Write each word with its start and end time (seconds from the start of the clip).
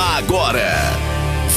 Agora, 0.00 0.70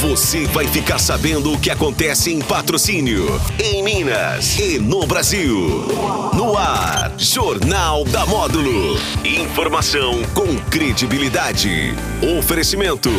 você 0.02 0.46
vai 0.46 0.66
ficar 0.66 0.98
sabendo 0.98 1.54
o 1.54 1.60
que 1.60 1.70
acontece 1.70 2.32
em 2.34 2.40
patrocínio, 2.40 3.40
em 3.64 3.84
Minas 3.84 4.58
e 4.58 4.80
no 4.80 5.06
Brasil. 5.06 5.86
No 6.34 6.58
ar, 6.58 7.14
Jornal 7.20 8.04
da 8.06 8.26
Módulo. 8.26 9.00
Informação 9.24 10.24
com 10.34 10.58
credibilidade. 10.72 11.94
Oferecimento. 12.40 13.12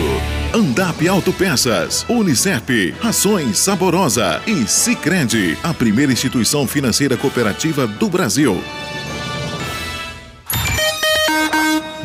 Andap 0.53 1.07
Autopeças, 1.07 2.05
Unicep, 2.09 2.93
Rações 3.01 3.59
Saborosa 3.59 4.43
e 4.45 4.67
Sicredi, 4.67 5.57
a 5.63 5.73
primeira 5.73 6.11
instituição 6.13 6.67
financeira 6.67 7.17
cooperativa 7.17 7.87
do 7.87 8.09
Brasil. 8.09 8.61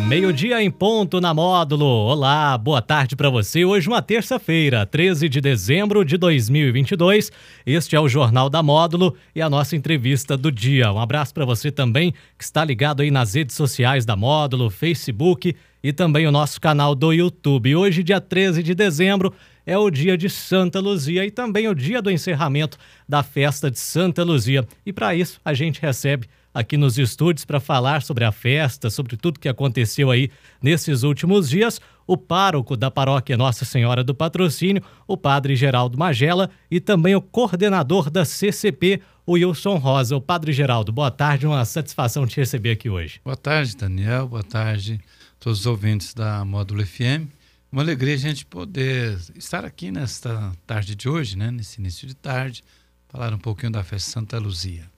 Meio-dia 0.07 0.63
em 0.63 0.71
ponto 0.71 1.19
na 1.19 1.33
módulo. 1.33 1.85
Olá, 1.85 2.57
boa 2.57 2.81
tarde 2.81 3.13
para 3.13 3.29
você. 3.29 3.65
Hoje, 3.65 3.89
uma 3.89 4.01
terça-feira, 4.01 4.85
13 4.85 5.27
de 5.27 5.41
dezembro 5.41 6.05
de 6.05 6.15
2022. 6.15 7.29
Este 7.65 7.93
é 7.93 7.99
o 7.99 8.07
Jornal 8.07 8.49
da 8.49 8.63
Módulo 8.63 9.17
e 9.35 9.41
a 9.41 9.49
nossa 9.49 9.75
entrevista 9.75 10.37
do 10.37 10.49
dia. 10.49 10.93
Um 10.93 10.99
abraço 10.99 11.33
para 11.33 11.43
você 11.43 11.73
também 11.73 12.13
que 12.37 12.43
está 12.45 12.63
ligado 12.63 13.01
aí 13.01 13.11
nas 13.11 13.33
redes 13.33 13.57
sociais 13.57 14.05
da 14.05 14.15
Módulo, 14.15 14.69
Facebook 14.69 15.53
e 15.83 15.91
também 15.91 16.25
o 16.25 16.31
nosso 16.31 16.61
canal 16.61 16.95
do 16.95 17.11
YouTube. 17.11 17.75
Hoje, 17.75 18.01
dia 18.01 18.21
13 18.21 18.63
de 18.63 18.73
dezembro, 18.73 19.33
é 19.65 19.77
o 19.77 19.89
dia 19.91 20.17
de 20.17 20.29
Santa 20.29 20.79
Luzia 20.79 21.25
e 21.25 21.31
também 21.31 21.67
o 21.67 21.75
dia 21.75 22.01
do 22.01 22.09
encerramento 22.09 22.77
da 23.09 23.23
festa 23.23 23.69
de 23.69 23.77
Santa 23.77 24.23
Luzia. 24.23 24.65
E 24.85 24.93
para 24.93 25.13
isso, 25.13 25.41
a 25.43 25.53
gente 25.53 25.81
recebe 25.81 26.27
aqui 26.57 26.75
nos 26.75 26.97
estúdios 26.97 27.45
para 27.45 27.59
falar 27.59 28.01
sobre 28.01 28.25
a 28.25 28.31
festa, 28.31 28.89
sobre 28.89 29.15
tudo 29.15 29.39
que 29.39 29.47
aconteceu 29.47 30.09
aí 30.09 30.31
nesses 30.59 31.03
últimos 31.03 31.47
dias, 31.47 31.79
o 32.07 32.17
pároco 32.17 32.75
da 32.75 32.89
paróquia 32.89 33.37
Nossa 33.37 33.63
Senhora 33.63 34.03
do 34.03 34.15
Patrocínio, 34.15 34.81
o 35.07 35.15
padre 35.15 35.55
Geraldo 35.55 35.99
Magela, 35.99 36.49
e 36.71 36.79
também 36.79 37.13
o 37.13 37.21
coordenador 37.21 38.09
da 38.09 38.25
CCP, 38.25 39.01
o 39.23 39.33
Wilson 39.33 39.75
Rosa. 39.75 40.15
O 40.15 40.21
padre 40.21 40.51
Geraldo, 40.51 40.91
boa 40.91 41.11
tarde, 41.11 41.45
uma 41.45 41.63
satisfação 41.63 42.25
te 42.25 42.37
receber 42.37 42.71
aqui 42.71 42.89
hoje. 42.89 43.21
Boa 43.23 43.37
tarde, 43.37 43.77
Daniel, 43.77 44.27
boa 44.27 44.43
tarde 44.43 44.99
a 45.33 45.39
todos 45.39 45.59
os 45.59 45.65
ouvintes 45.67 46.15
da 46.15 46.43
Módulo 46.43 46.83
FM. 46.83 47.29
Uma 47.71 47.83
alegria 47.83 48.15
a 48.15 48.17
gente 48.17 48.45
poder 48.47 49.19
estar 49.35 49.63
aqui 49.63 49.91
nesta 49.91 50.51
tarde 50.65 50.95
de 50.95 51.07
hoje, 51.07 51.37
né, 51.37 51.51
nesse 51.51 51.79
início 51.79 52.07
de 52.07 52.15
tarde, 52.15 52.63
falar 53.09 53.31
um 53.31 53.37
pouquinho 53.37 53.71
da 53.71 53.83
festa 53.83 54.09
Santa 54.09 54.39
Luzia. 54.39 54.96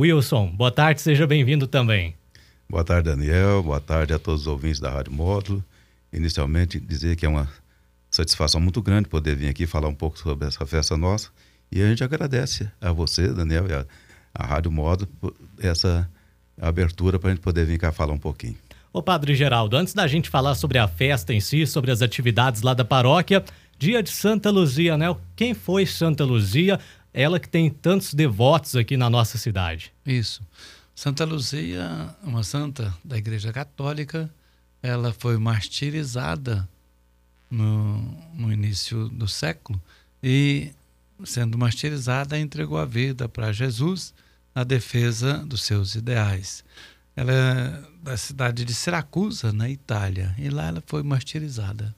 Wilson, 0.00 0.46
boa 0.56 0.70
tarde, 0.70 1.02
seja 1.02 1.26
bem-vindo 1.26 1.66
também. 1.66 2.14
Boa 2.66 2.82
tarde, 2.82 3.10
Daniel. 3.10 3.62
Boa 3.62 3.80
tarde 3.82 4.14
a 4.14 4.18
todos 4.18 4.42
os 4.42 4.46
ouvintes 4.46 4.80
da 4.80 4.88
Rádio 4.88 5.12
Módulo. 5.12 5.62
Inicialmente, 6.10 6.80
dizer 6.80 7.16
que 7.16 7.26
é 7.26 7.28
uma 7.28 7.46
satisfação 8.10 8.62
muito 8.62 8.80
grande 8.80 9.10
poder 9.10 9.36
vir 9.36 9.50
aqui 9.50 9.66
falar 9.66 9.88
um 9.88 9.94
pouco 9.94 10.18
sobre 10.18 10.48
essa 10.48 10.64
festa 10.64 10.96
nossa. 10.96 11.28
E 11.70 11.82
a 11.82 11.86
gente 11.86 12.02
agradece 12.02 12.66
a 12.80 12.90
você, 12.92 13.28
Daniel, 13.28 13.66
e 13.68 13.74
a, 13.74 13.84
a 14.32 14.46
Rádio 14.46 14.72
Módulo, 14.72 15.10
por 15.20 15.34
essa 15.58 16.10
abertura 16.58 17.18
para 17.18 17.28
a 17.28 17.34
gente 17.34 17.42
poder 17.42 17.66
vir 17.66 17.78
cá 17.78 17.92
falar 17.92 18.14
um 18.14 18.18
pouquinho. 18.18 18.56
Ô 18.94 19.02
Padre 19.02 19.34
Geraldo, 19.34 19.76
antes 19.76 19.92
da 19.92 20.06
gente 20.06 20.30
falar 20.30 20.54
sobre 20.54 20.78
a 20.78 20.88
festa 20.88 21.34
em 21.34 21.40
si, 21.40 21.66
sobre 21.66 21.90
as 21.90 22.00
atividades 22.00 22.62
lá 22.62 22.72
da 22.72 22.86
paróquia, 22.86 23.44
dia 23.78 24.02
de 24.02 24.10
Santa 24.10 24.50
Luzia, 24.50 24.96
né? 24.96 25.14
Quem 25.36 25.52
foi 25.54 25.84
Santa 25.84 26.24
Luzia? 26.24 26.80
Ela 27.12 27.40
que 27.40 27.48
tem 27.48 27.68
tantos 27.70 28.14
devotos 28.14 28.76
aqui 28.76 28.96
na 28.96 29.10
nossa 29.10 29.38
cidade. 29.38 29.92
Isso. 30.06 30.42
Santa 30.94 31.24
Luzia, 31.24 32.14
uma 32.22 32.42
santa 32.42 32.94
da 33.04 33.16
Igreja 33.16 33.52
Católica, 33.52 34.30
ela 34.82 35.12
foi 35.12 35.38
martirizada 35.38 36.68
no, 37.50 37.98
no 38.34 38.52
início 38.52 39.08
do 39.08 39.26
século 39.26 39.80
e, 40.22 40.72
sendo 41.24 41.58
martirizada, 41.58 42.38
entregou 42.38 42.78
a 42.78 42.84
vida 42.84 43.28
para 43.28 43.52
Jesus 43.52 44.14
na 44.54 44.62
defesa 44.62 45.38
dos 45.38 45.62
seus 45.62 45.94
ideais. 45.94 46.64
Ela 47.16 47.32
é 47.32 47.82
da 48.02 48.16
cidade 48.16 48.64
de 48.64 48.72
Siracusa, 48.72 49.52
na 49.52 49.68
Itália, 49.68 50.34
e 50.38 50.48
lá 50.48 50.68
ela 50.68 50.82
foi 50.86 51.02
martirizada. 51.02 51.94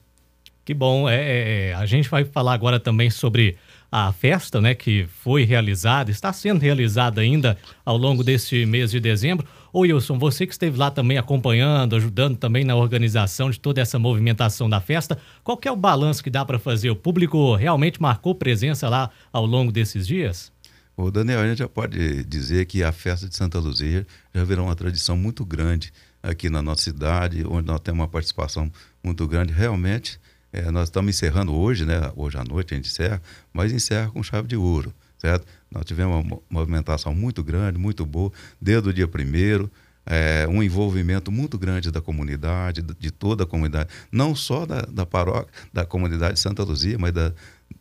Que 0.65 0.73
bom. 0.73 1.09
É, 1.09 1.15
é, 1.15 1.69
é 1.69 1.73
a 1.73 1.85
gente 1.85 2.09
vai 2.09 2.23
falar 2.25 2.53
agora 2.53 2.79
também 2.79 3.09
sobre 3.09 3.57
a 3.95 4.11
festa, 4.11 4.59
né, 4.59 4.73
que 4.73 5.05
foi 5.21 5.43
realizada, 5.43 6.09
está 6.09 6.33
sendo 6.33 6.59
realizada 6.59 7.21
ainda 7.21 7.55
ao 7.85 7.95
longo 7.95 8.23
deste 8.23 8.65
mês 8.65 8.89
de 8.89 8.99
dezembro. 8.99 9.45
Ô 9.71 9.81
Wilson, 9.81 10.17
você 10.17 10.47
que 10.47 10.51
esteve 10.51 10.75
lá 10.79 10.89
também 10.89 11.19
acompanhando, 11.19 11.95
ajudando 11.95 12.35
também 12.35 12.63
na 12.63 12.75
organização 12.75 13.51
de 13.51 13.59
toda 13.59 13.79
essa 13.79 13.99
movimentação 13.99 14.67
da 14.67 14.81
festa, 14.81 15.19
qual 15.43 15.59
é 15.63 15.71
o 15.71 15.75
balanço 15.75 16.23
que 16.23 16.31
dá 16.31 16.43
para 16.43 16.57
fazer? 16.57 16.89
O 16.89 16.95
público 16.95 17.53
realmente 17.53 18.01
marcou 18.01 18.33
presença 18.33 18.89
lá 18.89 19.11
ao 19.31 19.45
longo 19.45 19.71
desses 19.71 20.07
dias? 20.07 20.51
O 20.97 21.11
Daniel, 21.11 21.41
a 21.41 21.47
gente 21.47 21.59
já 21.59 21.69
pode 21.69 22.23
dizer 22.23 22.65
que 22.65 22.81
a 22.81 22.91
festa 22.91 23.29
de 23.29 23.35
Santa 23.35 23.59
Luzia 23.59 24.07
já 24.33 24.43
virou 24.43 24.65
uma 24.65 24.75
tradição 24.75 25.15
muito 25.15 25.45
grande 25.45 25.93
aqui 26.23 26.49
na 26.49 26.63
nossa 26.63 26.81
cidade, 26.81 27.45
onde 27.45 27.67
nós 27.67 27.79
temos 27.79 27.99
uma 27.99 28.07
participação 28.07 28.71
muito 29.03 29.27
grande. 29.27 29.53
Realmente, 29.53 30.19
é, 30.53 30.69
nós 30.69 30.87
estamos 30.87 31.15
encerrando 31.15 31.51
hoje, 31.51 31.83
né? 31.83 32.11
Hoje 32.15 32.37
à 32.37 32.43
noite 32.43 32.73
a 32.73 32.77
gente 32.77 32.87
encerra, 32.87 33.19
mas 33.51 33.71
encerra 33.71 34.11
com 34.11 34.21
chave 34.21 34.47
de 34.47 34.55
ouro, 34.55 34.93
certo? 35.17 35.47
Nós 35.71 35.83
tivemos 35.83 36.23
uma 36.23 36.39
movimentação 36.47 37.15
muito 37.15 37.43
grande, 37.43 37.79
muito 37.79 38.05
boa, 38.05 38.31
desde 38.61 38.87
o 38.87 38.93
dia 38.93 39.07
primeiro, 39.07 39.69
é, 40.05 40.45
um 40.47 40.61
envolvimento 40.61 41.31
muito 41.31 41.57
grande 41.57 41.89
da 41.89 41.99
comunidade, 42.01 42.83
de 42.83 43.09
toda 43.09 43.45
a 43.45 43.47
comunidade, 43.47 43.89
não 44.11 44.35
só 44.35 44.63
da, 44.65 44.81
da 44.81 45.07
paróquia, 45.07 45.51
da 45.73 45.85
comunidade 45.85 46.35
de 46.35 46.39
Santa 46.39 46.61
Luzia, 46.63 46.99
mas 46.99 47.11
da, 47.11 47.33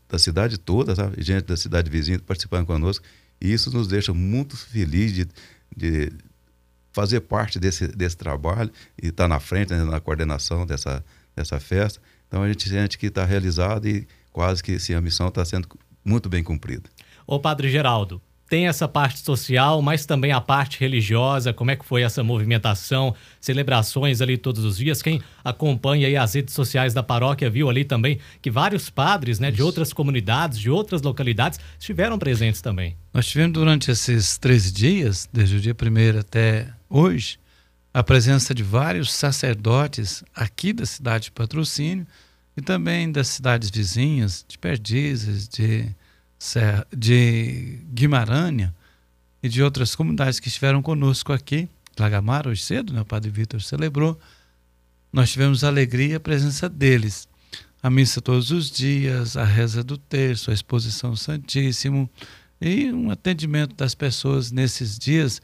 da 0.09 0.19
cidade 0.19 0.57
toda, 0.57 0.95
sabe? 0.95 1.23
gente 1.23 1.45
da 1.45 1.57
cidade 1.59 1.91
vizinha 1.91 2.19
participando 2.21 2.65
conosco. 2.65 3.05
E 3.39 3.53
isso 3.53 3.71
nos 3.71 3.87
deixa 3.87 4.15
muito 4.15 4.57
felizes 4.57 5.13
de, 5.13 5.29
de 5.77 6.13
fazer 6.91 7.21
parte 7.21 7.59
desse, 7.59 7.87
desse 7.89 8.17
trabalho 8.17 8.71
e 9.03 9.09
estar 9.09 9.29
na 9.29 9.41
frente, 9.41 9.75
né, 9.75 9.85
na 9.85 10.01
coordenação 10.01 10.65
dessa, 10.65 11.05
dessa 11.37 11.61
festa. 11.61 12.01
Então 12.33 12.43
a 12.43 12.49
gente 12.49 12.67
sente 12.67 12.97
que 12.97 13.09
está 13.09 13.27
realizado 13.27 13.87
e 13.87 14.09
quase 14.33 14.63
que 14.63 14.79
sim, 14.79 14.95
a 14.95 15.03
missão 15.03 15.29
está 15.29 15.45
sendo 15.45 15.69
muito 16.03 16.31
bem 16.31 16.43
cumprida. 16.43 16.89
Ô 17.27 17.39
Padre 17.39 17.71
Geraldo, 17.71 18.23
tem 18.49 18.67
essa 18.69 18.89
parte 18.89 19.19
social, 19.19 19.83
mas 19.83 20.07
também 20.07 20.33
a 20.33 20.41
parte 20.41 20.81
religiosa. 20.81 21.53
Como 21.53 21.71
é 21.71 21.77
que 21.77 21.85
foi 21.85 22.01
essa 22.01 22.25
movimentação, 22.25 23.15
celebrações 23.39 24.23
ali 24.23 24.39
todos 24.39 24.65
os 24.65 24.79
dias? 24.79 25.03
Quem 25.03 25.21
acompanha 25.45 26.07
aí 26.07 26.17
as 26.17 26.35
redes 26.35 26.55
sociais 26.55 26.95
da 26.95 27.03
paróquia 27.03 27.51
viu 27.51 27.69
ali 27.69 27.85
também 27.85 28.19
que 28.41 28.51
vários 28.51 28.89
padres, 28.89 29.39
né, 29.39 29.51
de 29.51 29.63
outras 29.63 29.93
comunidades, 29.93 30.59
de 30.59 30.71
outras 30.71 31.03
localidades, 31.03 31.61
estiveram 31.79 32.19
presentes 32.19 32.63
também. 32.63 32.97
Nós 33.13 33.27
tivemos 33.27 33.53
durante 33.53 33.91
esses 33.91 34.39
13 34.39 34.73
dias, 34.73 35.29
desde 35.31 35.57
o 35.57 35.61
dia 35.61 35.75
1 35.75 36.19
até 36.19 36.73
hoje, 36.89 37.39
a 37.95 38.03
presença 38.03 38.55
de 38.55 38.63
vários 38.63 39.13
sacerdotes 39.13 40.25
aqui 40.35 40.73
da 40.73 40.87
cidade 40.87 41.25
de 41.25 41.33
Patrocínio 41.33 42.07
e 42.57 42.63
também 42.63 43.11
das 43.11 43.29
cidades 43.29 43.71
vizinhas, 43.71 44.45
de 44.49 44.59
Perdizes, 44.59 45.49
de, 45.49 45.95
de 46.97 47.79
Guimarães 47.93 48.71
e 49.43 49.49
de 49.49 49.63
outras 49.63 49.95
comunidades 49.95 50.41
que 50.41 50.49
estiveram 50.49 50.81
conosco 50.81 51.33
aqui. 51.33 51.69
Lagamar, 51.99 52.49
hoje 52.49 52.63
cedo, 52.63 52.93
né, 52.93 53.03
o 53.03 53.05
Padre 53.05 53.31
Vitor 53.31 53.61
celebrou. 53.61 54.19
Nós 55.13 55.31
tivemos 55.31 55.63
a 55.63 55.69
alegria 55.69 56.13
e 56.13 56.15
a 56.15 56.21
presença 56.21 56.69
deles. 56.69 57.29
A 57.83 57.91
missa 57.91 58.21
todos 58.21 58.51
os 58.51 58.71
dias, 58.71 59.37
a 59.37 59.45
reza 59.45 59.85
do 59.85 59.99
terço, 59.99 60.51
a 60.51 60.55
exposição 60.55 61.15
Santíssimo 61.15 62.09
e 62.61 62.91
um 62.93 63.11
atendimento 63.11 63.75
das 63.75 63.95
pessoas 63.95 64.51
nesses 64.51 64.99
dias 64.99 65.43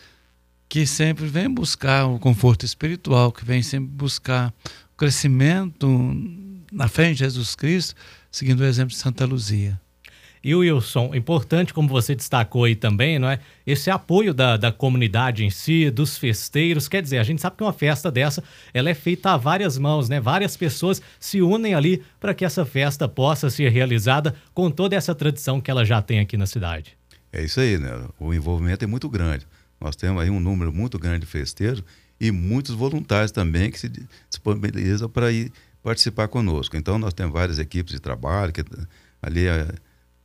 que 0.69 0.87
sempre 0.87 1.27
vem 1.27 1.49
buscar 1.49 2.06
o 2.06 2.19
conforto 2.19 2.65
espiritual, 2.65 3.33
que 3.33 3.45
vem 3.45 3.62
sempre 3.62 3.89
buscar 3.91 4.53
o 4.93 4.97
crescimento 4.97 5.89
na 6.71 6.89
fé 6.89 7.11
em 7.11 7.15
Jesus 7.15 7.54
Cristo, 7.54 7.95
seguindo 8.31 8.60
o 8.60 8.66
exemplo 8.66 8.91
de 8.91 8.97
Santa 8.97 9.25
Luzia. 9.25 9.81
E 10.42 10.54
o 10.54 10.60
Wilson, 10.60 11.15
importante, 11.15 11.75
como 11.75 11.89
você 11.89 12.15
destacou 12.15 12.65
aí 12.65 12.77
também, 12.77 13.19
não 13.19 13.28
é? 13.28 13.41
Esse 13.66 13.91
apoio 13.91 14.33
da, 14.33 14.57
da 14.57 14.71
comunidade 14.71 15.45
em 15.45 15.51
si, 15.51 15.91
dos 15.91 16.16
festeiros. 16.16 16.89
Quer 16.89 17.03
dizer, 17.03 17.19
a 17.19 17.25
gente 17.25 17.42
sabe 17.42 17.57
que 17.57 17.63
uma 17.63 17.72
festa 17.72 18.10
dessa 18.10 18.42
ela 18.72 18.89
é 18.89 18.95
feita 18.95 19.33
a 19.33 19.37
várias 19.37 19.77
mãos, 19.77 20.09
né? 20.09 20.21
Várias 20.21 20.57
pessoas 20.57 21.03
se 21.19 21.42
unem 21.42 21.75
ali 21.75 22.03
para 22.21 22.33
que 22.33 22.45
essa 22.45 22.65
festa 22.65 23.09
possa 23.09 23.51
ser 23.51 23.71
realizada 23.71 24.34
com 24.54 24.71
toda 24.71 24.95
essa 24.95 25.15
tradição 25.15 25.60
que 25.60 25.71
ela 25.71 25.84
já 25.84 26.01
tem 26.01 26.21
aqui 26.21 26.37
na 26.37 26.47
cidade. 26.47 26.97
É 27.33 27.42
isso 27.42 27.60
aí, 27.60 27.77
né? 27.77 27.91
O 28.19 28.33
envolvimento 28.33 28.84
é 28.84 28.87
muito 28.87 29.09
grande. 29.09 29.45
Nós 29.80 29.97
temos 29.97 30.22
aí 30.22 30.30
um 30.30 30.41
número 30.41 30.72
muito 30.72 30.98
grande 30.98 31.21
de 31.21 31.27
festeiros 31.27 31.83
e 32.21 32.33
muitos 32.33 32.75
voluntários 32.75 33.30
também 33.30 33.71
que 33.71 33.78
se 33.78 33.91
disponibilizam 34.28 35.09
para 35.09 35.30
ir 35.30 35.53
participar 35.83 36.28
conosco. 36.28 36.77
Então, 36.77 36.98
nós 36.98 37.15
temos 37.15 37.33
várias 37.33 37.59
equipes 37.59 37.92
de 37.92 38.01
trabalho, 38.01 38.53
que 38.53 38.65
ali 39.22 39.47
é, 39.47 39.69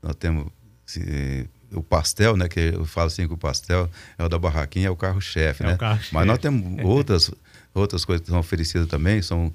nós 0.02 0.16
temos 0.16 0.48
assim, 0.88 1.46
o 1.72 1.82
pastel, 1.82 2.36
né, 2.36 2.48
que 2.48 2.60
eu 2.60 2.86
falo 2.86 3.08
assim 3.08 3.28
que 3.28 3.34
o 3.34 3.38
pastel 3.38 3.90
é 4.18 4.24
o 4.24 4.30
da 4.30 4.38
barraquinha, 4.38 4.88
é 4.88 4.90
o 4.90 4.96
carro-chefe, 4.96 5.64
é 5.64 5.68
né? 5.68 5.78
Carro 5.78 6.02
Mas 6.12 6.28
nós 6.28 6.40
temos 6.40 6.84
outras, 6.84 7.32
outras 7.74 8.06
coisas 8.06 8.24
que 8.24 8.30
são 8.30 8.40
oferecidas 8.40 8.88
também, 8.88 9.22
são 9.22 9.54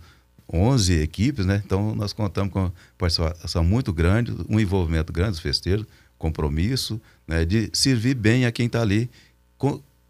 11 0.53 1.00
equipes, 1.00 1.45
né? 1.45 1.62
Então 1.65 1.95
nós 1.95 2.12
contamos 2.12 2.53
com 2.53 2.73
participação 2.97 3.62
muito 3.62 3.93
grande, 3.93 4.35
um 4.49 4.59
envolvimento 4.59 5.12
grande 5.12 5.33
dos 5.33 5.41
festeiros, 5.41 5.87
compromisso, 6.17 7.00
né? 7.27 7.45
De 7.45 7.71
servir 7.73 8.15
bem 8.15 8.47
a 8.47 8.53
quem 8.53 8.67
está 8.67 8.81
ali 8.81 9.11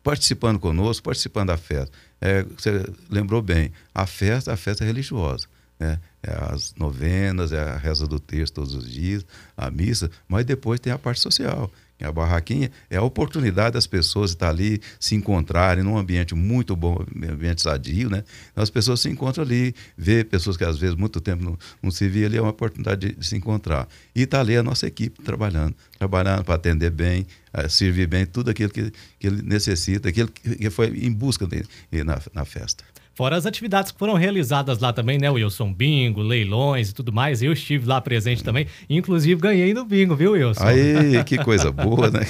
participando 0.02 0.58
conosco, 0.58 1.04
participando 1.04 1.48
da 1.48 1.56
festa. 1.56 1.96
É, 2.20 2.42
você 2.42 2.84
lembrou 3.10 3.42
bem, 3.42 3.72
a 3.94 4.06
festa, 4.06 4.52
a 4.52 4.56
festa 4.56 4.84
é 4.84 4.86
religiosa. 4.86 5.46
Né? 5.78 6.00
É 6.22 6.32
as 6.52 6.74
novenas, 6.74 7.52
é 7.52 7.60
a 7.60 7.76
reza 7.76 8.06
do 8.06 8.18
texto 8.18 8.54
todos 8.54 8.74
os 8.74 8.90
dias, 8.90 9.24
a 9.56 9.70
missa, 9.70 10.10
mas 10.26 10.44
depois 10.44 10.80
tem 10.80 10.92
a 10.92 10.98
parte 10.98 11.20
social. 11.20 11.70
A 12.00 12.12
barraquinha 12.12 12.70
é 12.88 12.96
a 12.96 13.02
oportunidade 13.02 13.74
das 13.74 13.86
pessoas 13.86 14.30
estar 14.30 14.48
ali, 14.48 14.80
se 15.00 15.16
encontrarem 15.16 15.82
num 15.82 15.98
ambiente 15.98 16.34
muito 16.34 16.76
bom, 16.76 17.04
ambiente 17.28 17.60
sadio, 17.60 18.08
né? 18.08 18.22
As 18.54 18.70
pessoas 18.70 19.00
se 19.00 19.08
encontram 19.08 19.44
ali, 19.44 19.74
vê 19.96 20.22
pessoas 20.22 20.56
que 20.56 20.64
às 20.64 20.78
vezes 20.78 20.94
muito 20.94 21.20
tempo 21.20 21.42
não, 21.42 21.58
não 21.82 21.90
se 21.90 22.08
via 22.08 22.26
ali, 22.26 22.36
é 22.36 22.40
uma 22.40 22.50
oportunidade 22.50 23.08
de, 23.08 23.14
de 23.16 23.26
se 23.26 23.36
encontrar. 23.36 23.88
E 24.14 24.22
está 24.22 24.40
ali 24.40 24.56
a 24.56 24.62
nossa 24.62 24.86
equipe 24.86 25.22
trabalhando, 25.22 25.74
trabalhando 25.98 26.44
para 26.44 26.54
atender 26.54 26.90
bem, 26.90 27.26
uh, 27.52 27.68
servir 27.68 28.06
bem 28.06 28.24
tudo 28.24 28.50
aquilo 28.50 28.70
que, 28.70 28.92
que 29.18 29.26
ele 29.26 29.42
necessita, 29.42 30.08
aquilo 30.08 30.28
que 30.28 30.70
foi 30.70 30.86
em 30.88 31.12
busca 31.12 31.46
dele 31.46 31.66
na, 32.04 32.20
na 32.32 32.44
festa. 32.44 32.84
Fora 33.18 33.34
as 33.34 33.46
atividades 33.46 33.90
que 33.90 33.98
foram 33.98 34.14
realizadas 34.14 34.78
lá 34.78 34.92
também, 34.92 35.18
né, 35.18 35.28
Wilson? 35.28 35.72
Bingo, 35.74 36.22
leilões 36.22 36.90
e 36.90 36.94
tudo 36.94 37.12
mais. 37.12 37.42
Eu 37.42 37.52
estive 37.52 37.84
lá 37.84 38.00
presente 38.00 38.44
também. 38.44 38.68
Inclusive, 38.88 39.40
ganhei 39.40 39.74
no 39.74 39.84
bingo, 39.84 40.14
viu, 40.14 40.34
Wilson? 40.34 40.62
Aí, 40.62 41.24
que 41.26 41.36
coisa 41.38 41.72
boa, 41.72 42.12
né? 42.12 42.20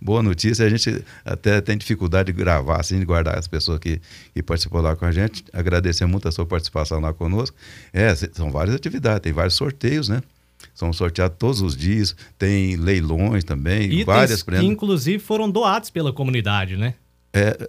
Boa 0.00 0.22
notícia. 0.22 0.64
A 0.64 0.68
gente 0.68 1.04
até 1.24 1.60
tem 1.60 1.76
dificuldade 1.76 2.30
de 2.30 2.38
gravar, 2.38 2.78
assim, 2.78 3.00
de 3.00 3.04
guardar 3.04 3.36
as 3.36 3.48
pessoas 3.48 3.80
que, 3.80 4.00
que 4.32 4.40
participou 4.44 4.80
lá 4.80 4.94
com 4.94 5.04
a 5.04 5.10
gente. 5.10 5.44
Agradecer 5.52 6.06
muito 6.06 6.28
a 6.28 6.30
sua 6.30 6.46
participação 6.46 7.00
lá 7.00 7.12
conosco. 7.12 7.56
É, 7.92 8.14
são 8.14 8.48
várias 8.48 8.76
atividades, 8.76 9.22
tem 9.22 9.32
vários 9.32 9.54
sorteios, 9.54 10.08
né? 10.08 10.22
são 10.72 10.92
sorteados 10.92 11.36
todos 11.36 11.60
os 11.60 11.76
dias, 11.76 12.14
tem 12.38 12.76
leilões 12.76 13.42
também, 13.42 13.86
Itens 13.86 14.04
várias 14.04 14.42
prendas. 14.44 14.64
Que 14.64 14.70
inclusive 14.70 15.18
foram 15.18 15.50
doados 15.50 15.90
pela 15.90 16.12
comunidade, 16.12 16.76
né? 16.76 16.94
É, 17.32 17.68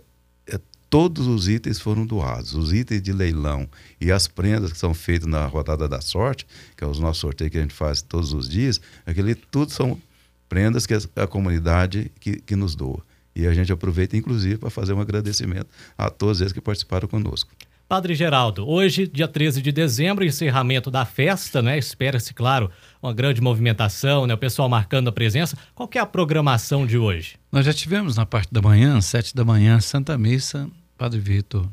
todos 0.93 1.25
os 1.25 1.47
itens 1.47 1.79
foram 1.79 2.05
doados. 2.05 2.53
Os 2.53 2.71
itens 2.71 3.01
de 3.01 3.11
leilão 3.11 3.67
e 3.99 4.11
as 4.11 4.27
prendas 4.27 4.71
que 4.71 4.77
são 4.77 4.93
feitas 4.93 5.27
na 5.27 5.43
rodada 5.47 5.87
da 5.87 5.99
sorte, 5.99 6.45
que 6.77 6.83
é 6.83 6.87
os 6.87 6.99
nossos 6.99 7.17
sorteios 7.17 7.51
que 7.51 7.57
a 7.57 7.61
gente 7.61 7.73
faz 7.73 8.03
todos 8.03 8.31
os 8.31 8.47
dias, 8.47 8.79
aquele 9.03 9.33
tudo 9.33 9.71
são 9.71 9.99
prendas 10.47 10.85
que 10.85 10.93
a, 10.93 11.25
comunidade 11.25 12.11
que, 12.19 12.39
que 12.39 12.55
nos 12.55 12.75
doa. 12.75 12.99
E 13.35 13.47
a 13.47 13.53
gente 13.55 13.73
aproveita, 13.73 14.15
inclusive, 14.15 14.57
para 14.57 14.69
fazer 14.69 14.93
um 14.93 15.01
agradecimento 15.01 15.65
a 15.97 16.11
todos 16.11 16.41
eles 16.41 16.53
que 16.53 16.61
participaram 16.61 17.07
conosco. 17.07 17.49
Padre 17.89 18.13
Geraldo, 18.13 18.69
hoje, 18.69 19.07
dia 19.07 19.27
13 19.27 19.63
de 19.63 19.71
dezembro, 19.71 20.23
encerramento 20.23 20.91
da 20.91 21.05
festa, 21.05 21.59
né? 21.59 21.75
Espera-se, 21.75 22.35
claro, 22.35 22.69
uma 23.01 23.13
grande 23.13 23.41
movimentação, 23.41 24.27
né? 24.27 24.35
O 24.35 24.37
pessoal 24.37 24.69
marcando 24.69 25.07
a 25.07 25.11
presença. 25.11 25.57
Qual 25.73 25.89
é 25.95 25.99
a 25.99 26.05
programação 26.05 26.85
de 26.85 26.99
hoje? 26.99 27.35
Nós 27.51 27.65
já 27.65 27.73
tivemos 27.73 28.15
na 28.15 28.27
parte 28.27 28.53
da 28.53 28.61
manhã, 28.61 29.01
sete 29.01 29.35
da 29.35 29.43
manhã, 29.43 29.79
Santa 29.79 30.15
Missa 30.19 30.69
Padre 31.03 31.19
Vitor, 31.19 31.67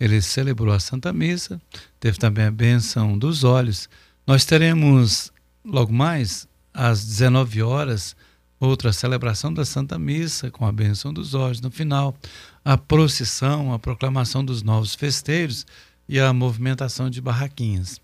ele 0.00 0.20
celebrou 0.20 0.74
a 0.74 0.80
Santa 0.80 1.12
Missa, 1.12 1.62
teve 2.00 2.18
também 2.18 2.46
a 2.46 2.50
benção 2.50 3.16
dos 3.16 3.44
olhos. 3.44 3.88
Nós 4.26 4.44
teremos 4.44 5.32
logo 5.64 5.92
mais 5.92 6.48
às 6.74 7.04
19 7.04 7.62
horas 7.62 8.16
outra 8.58 8.92
celebração 8.92 9.54
da 9.54 9.64
Santa 9.64 10.00
Missa 10.00 10.50
com 10.50 10.66
a 10.66 10.72
benção 10.72 11.12
dos 11.12 11.32
olhos. 11.32 11.60
No 11.60 11.70
final, 11.70 12.16
a 12.64 12.76
procissão, 12.76 13.72
a 13.72 13.78
proclamação 13.78 14.44
dos 14.44 14.64
novos 14.64 14.96
festeiros 14.96 15.64
e 16.08 16.18
a 16.18 16.32
movimentação 16.32 17.08
de 17.08 17.20
barraquinhas. 17.20 18.00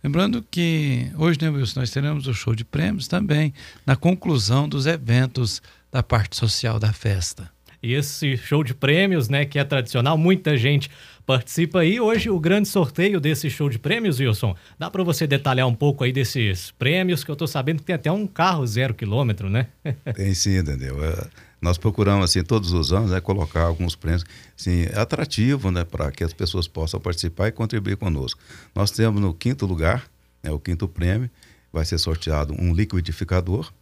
Lembrando 0.00 0.46
que 0.48 1.10
hoje, 1.16 1.40
né, 1.42 1.50
Wilson, 1.50 1.80
nós 1.80 1.90
teremos 1.90 2.28
o 2.28 2.34
show 2.34 2.54
de 2.54 2.64
prêmios 2.64 3.08
também 3.08 3.52
na 3.84 3.96
conclusão 3.96 4.68
dos 4.68 4.86
eventos 4.86 5.60
da 5.90 6.04
parte 6.04 6.36
social 6.36 6.78
da 6.78 6.92
festa. 6.92 7.50
E 7.82 7.94
esse 7.94 8.36
show 8.36 8.62
de 8.62 8.74
prêmios, 8.74 9.28
né, 9.28 9.44
que 9.44 9.58
é 9.58 9.64
tradicional, 9.64 10.18
muita 10.18 10.56
gente 10.56 10.90
participa 11.24 11.80
aí. 11.80 12.00
Hoje 12.00 12.28
o 12.28 12.38
grande 12.38 12.68
sorteio 12.68 13.20
desse 13.20 13.48
show 13.48 13.70
de 13.70 13.78
prêmios, 13.78 14.18
Wilson, 14.18 14.54
dá 14.78 14.90
para 14.90 15.02
você 15.02 15.26
detalhar 15.26 15.66
um 15.66 15.74
pouco 15.74 16.04
aí 16.04 16.12
desses 16.12 16.72
prêmios, 16.72 17.24
que 17.24 17.30
eu 17.30 17.34
estou 17.34 17.48
sabendo 17.48 17.78
que 17.78 17.84
tem 17.84 17.94
até 17.94 18.10
um 18.12 18.26
carro 18.26 18.66
zero 18.66 18.92
quilômetro, 18.92 19.48
né? 19.48 19.68
tem 20.14 20.34
sim, 20.34 20.58
entendeu? 20.58 21.02
É, 21.02 21.26
nós 21.60 21.78
procuramos, 21.78 22.24
assim, 22.24 22.42
todos 22.42 22.72
os 22.72 22.92
anos, 22.92 23.10
né, 23.12 23.20
colocar 23.20 23.62
alguns 23.62 23.94
prêmios, 23.94 24.24
assim, 24.58 24.86
atrativos, 24.94 25.72
né, 25.72 25.84
para 25.84 26.10
que 26.10 26.24
as 26.24 26.32
pessoas 26.32 26.66
possam 26.66 26.98
participar 26.98 27.48
e 27.48 27.52
contribuir 27.52 27.96
conosco. 27.96 28.40
Nós 28.74 28.90
temos 28.90 29.20
no 29.20 29.32
quinto 29.32 29.66
lugar, 29.66 30.06
né, 30.42 30.50
o 30.50 30.58
quinto 30.58 30.88
prêmio, 30.88 31.30
vai 31.72 31.84
ser 31.84 31.98
sorteado 31.98 32.54
um 32.58 32.74
liquidificador. 32.74 33.72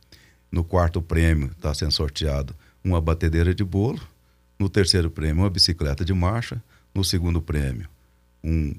No 0.51 0.65
quarto 0.65 1.01
prêmio 1.03 1.51
está 1.57 1.73
sendo 1.75 1.93
sorteado 1.93 2.55
uma 2.83 3.01
batedeira 3.01 3.55
de 3.55 3.65
bolo. 3.65 4.01
No 4.59 4.69
terceiro 4.69 5.11
prêmio, 5.11 5.43
uma 5.45 5.51
bicicleta 5.51 6.05
de 6.05 6.13
marcha. 6.13 6.63
No 6.95 7.05
segundo 7.05 7.41
prêmio, 7.41 7.89
um, 8.43 8.75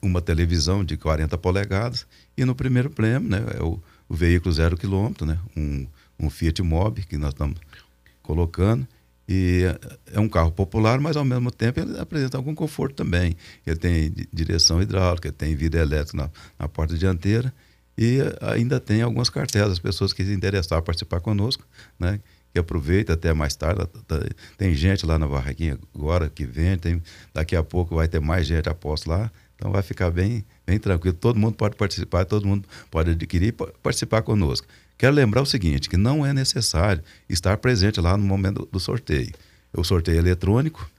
uma 0.00 0.20
televisão 0.20 0.84
de 0.84 0.96
40 0.96 1.36
polegadas. 1.36 2.06
E 2.36 2.44
no 2.44 2.54
primeiro 2.54 2.88
prêmio, 2.88 3.28
né, 3.28 3.44
é 3.58 3.62
o, 3.62 3.78
o 4.08 4.14
veículo 4.14 4.52
zero 4.52 4.76
quilômetro, 4.76 5.26
né, 5.26 5.38
um, 5.56 5.86
um 6.18 6.30
Fiat 6.30 6.62
Mobi 6.62 7.04
que 7.04 7.16
nós 7.18 7.34
estamos 7.34 7.58
colocando. 8.22 8.86
E 9.28 9.62
é 10.12 10.18
um 10.18 10.28
carro 10.28 10.50
popular, 10.50 10.98
mas 10.98 11.16
ao 11.16 11.24
mesmo 11.24 11.52
tempo 11.52 11.78
ele 11.78 11.98
apresenta 12.00 12.36
algum 12.36 12.54
conforto 12.54 12.96
também. 12.96 13.36
Ele 13.64 13.76
tem 13.76 14.12
direção 14.32 14.82
hidráulica, 14.82 15.30
tem 15.30 15.54
vidro 15.54 15.78
elétrico 15.78 16.16
na, 16.16 16.30
na 16.58 16.66
porta 16.66 16.96
dianteira 16.96 17.52
e 17.96 18.18
ainda 18.40 18.80
tem 18.80 19.02
algumas 19.02 19.28
cartelas, 19.28 19.72
as 19.72 19.78
pessoas 19.78 20.14
que 20.14 20.24
se 20.24 20.32
interessar 20.32 20.80
participar 20.80 21.20
conosco, 21.20 21.62
né, 21.98 22.18
que 22.52 22.58
aproveita 22.58 23.14
até 23.14 23.32
mais 23.32 23.54
tarde. 23.54 23.86
Tá, 24.06 24.20
tem 24.56 24.74
gente 24.74 25.06
lá 25.06 25.18
na 25.18 25.26
barraquinha 25.26 25.78
agora 25.94 26.28
que 26.28 26.44
vem, 26.44 26.76
tem, 26.78 27.02
daqui 27.32 27.56
a 27.56 27.62
pouco 27.62 27.94
vai 27.94 28.08
ter 28.08 28.20
mais 28.20 28.46
gente 28.46 28.68
aposto 28.68 29.08
lá. 29.08 29.30
Então 29.56 29.70
vai 29.70 29.82
ficar 29.82 30.10
bem, 30.10 30.44
bem 30.66 30.78
tranquilo. 30.78 31.16
Todo 31.16 31.38
mundo 31.38 31.54
pode 31.54 31.76
participar, 31.76 32.24
todo 32.24 32.46
mundo 32.46 32.66
pode 32.90 33.10
adquirir 33.10 33.48
e 33.48 33.52
participar 33.52 34.22
conosco. 34.22 34.66
Quero 34.96 35.14
lembrar 35.14 35.42
o 35.42 35.46
seguinte, 35.46 35.88
que 35.88 35.96
não 35.96 36.24
é 36.24 36.32
necessário 36.32 37.02
estar 37.28 37.56
presente 37.58 38.00
lá 38.00 38.16
no 38.16 38.24
momento 38.24 38.68
do 38.70 38.80
sorteio. 38.80 39.32
O 39.72 39.84
sorteio 39.84 40.16
é 40.16 40.18
eletrônico 40.18 40.90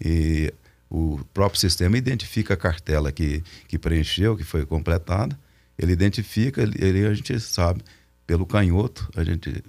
e 0.00 0.52
o 0.90 1.20
próprio 1.32 1.60
sistema 1.60 1.96
identifica 1.96 2.54
a 2.54 2.56
cartela 2.56 3.12
que, 3.12 3.42
que 3.68 3.78
preencheu, 3.78 4.36
que 4.36 4.44
foi 4.44 4.64
completada. 4.64 5.38
Ele 5.78 5.92
identifica, 5.92 6.62
ele, 6.62 7.06
a 7.06 7.14
gente 7.14 7.38
sabe 7.40 7.82
pelo 8.26 8.46
canhoto, 8.46 9.08
a 9.14 9.22
gente 9.22 9.62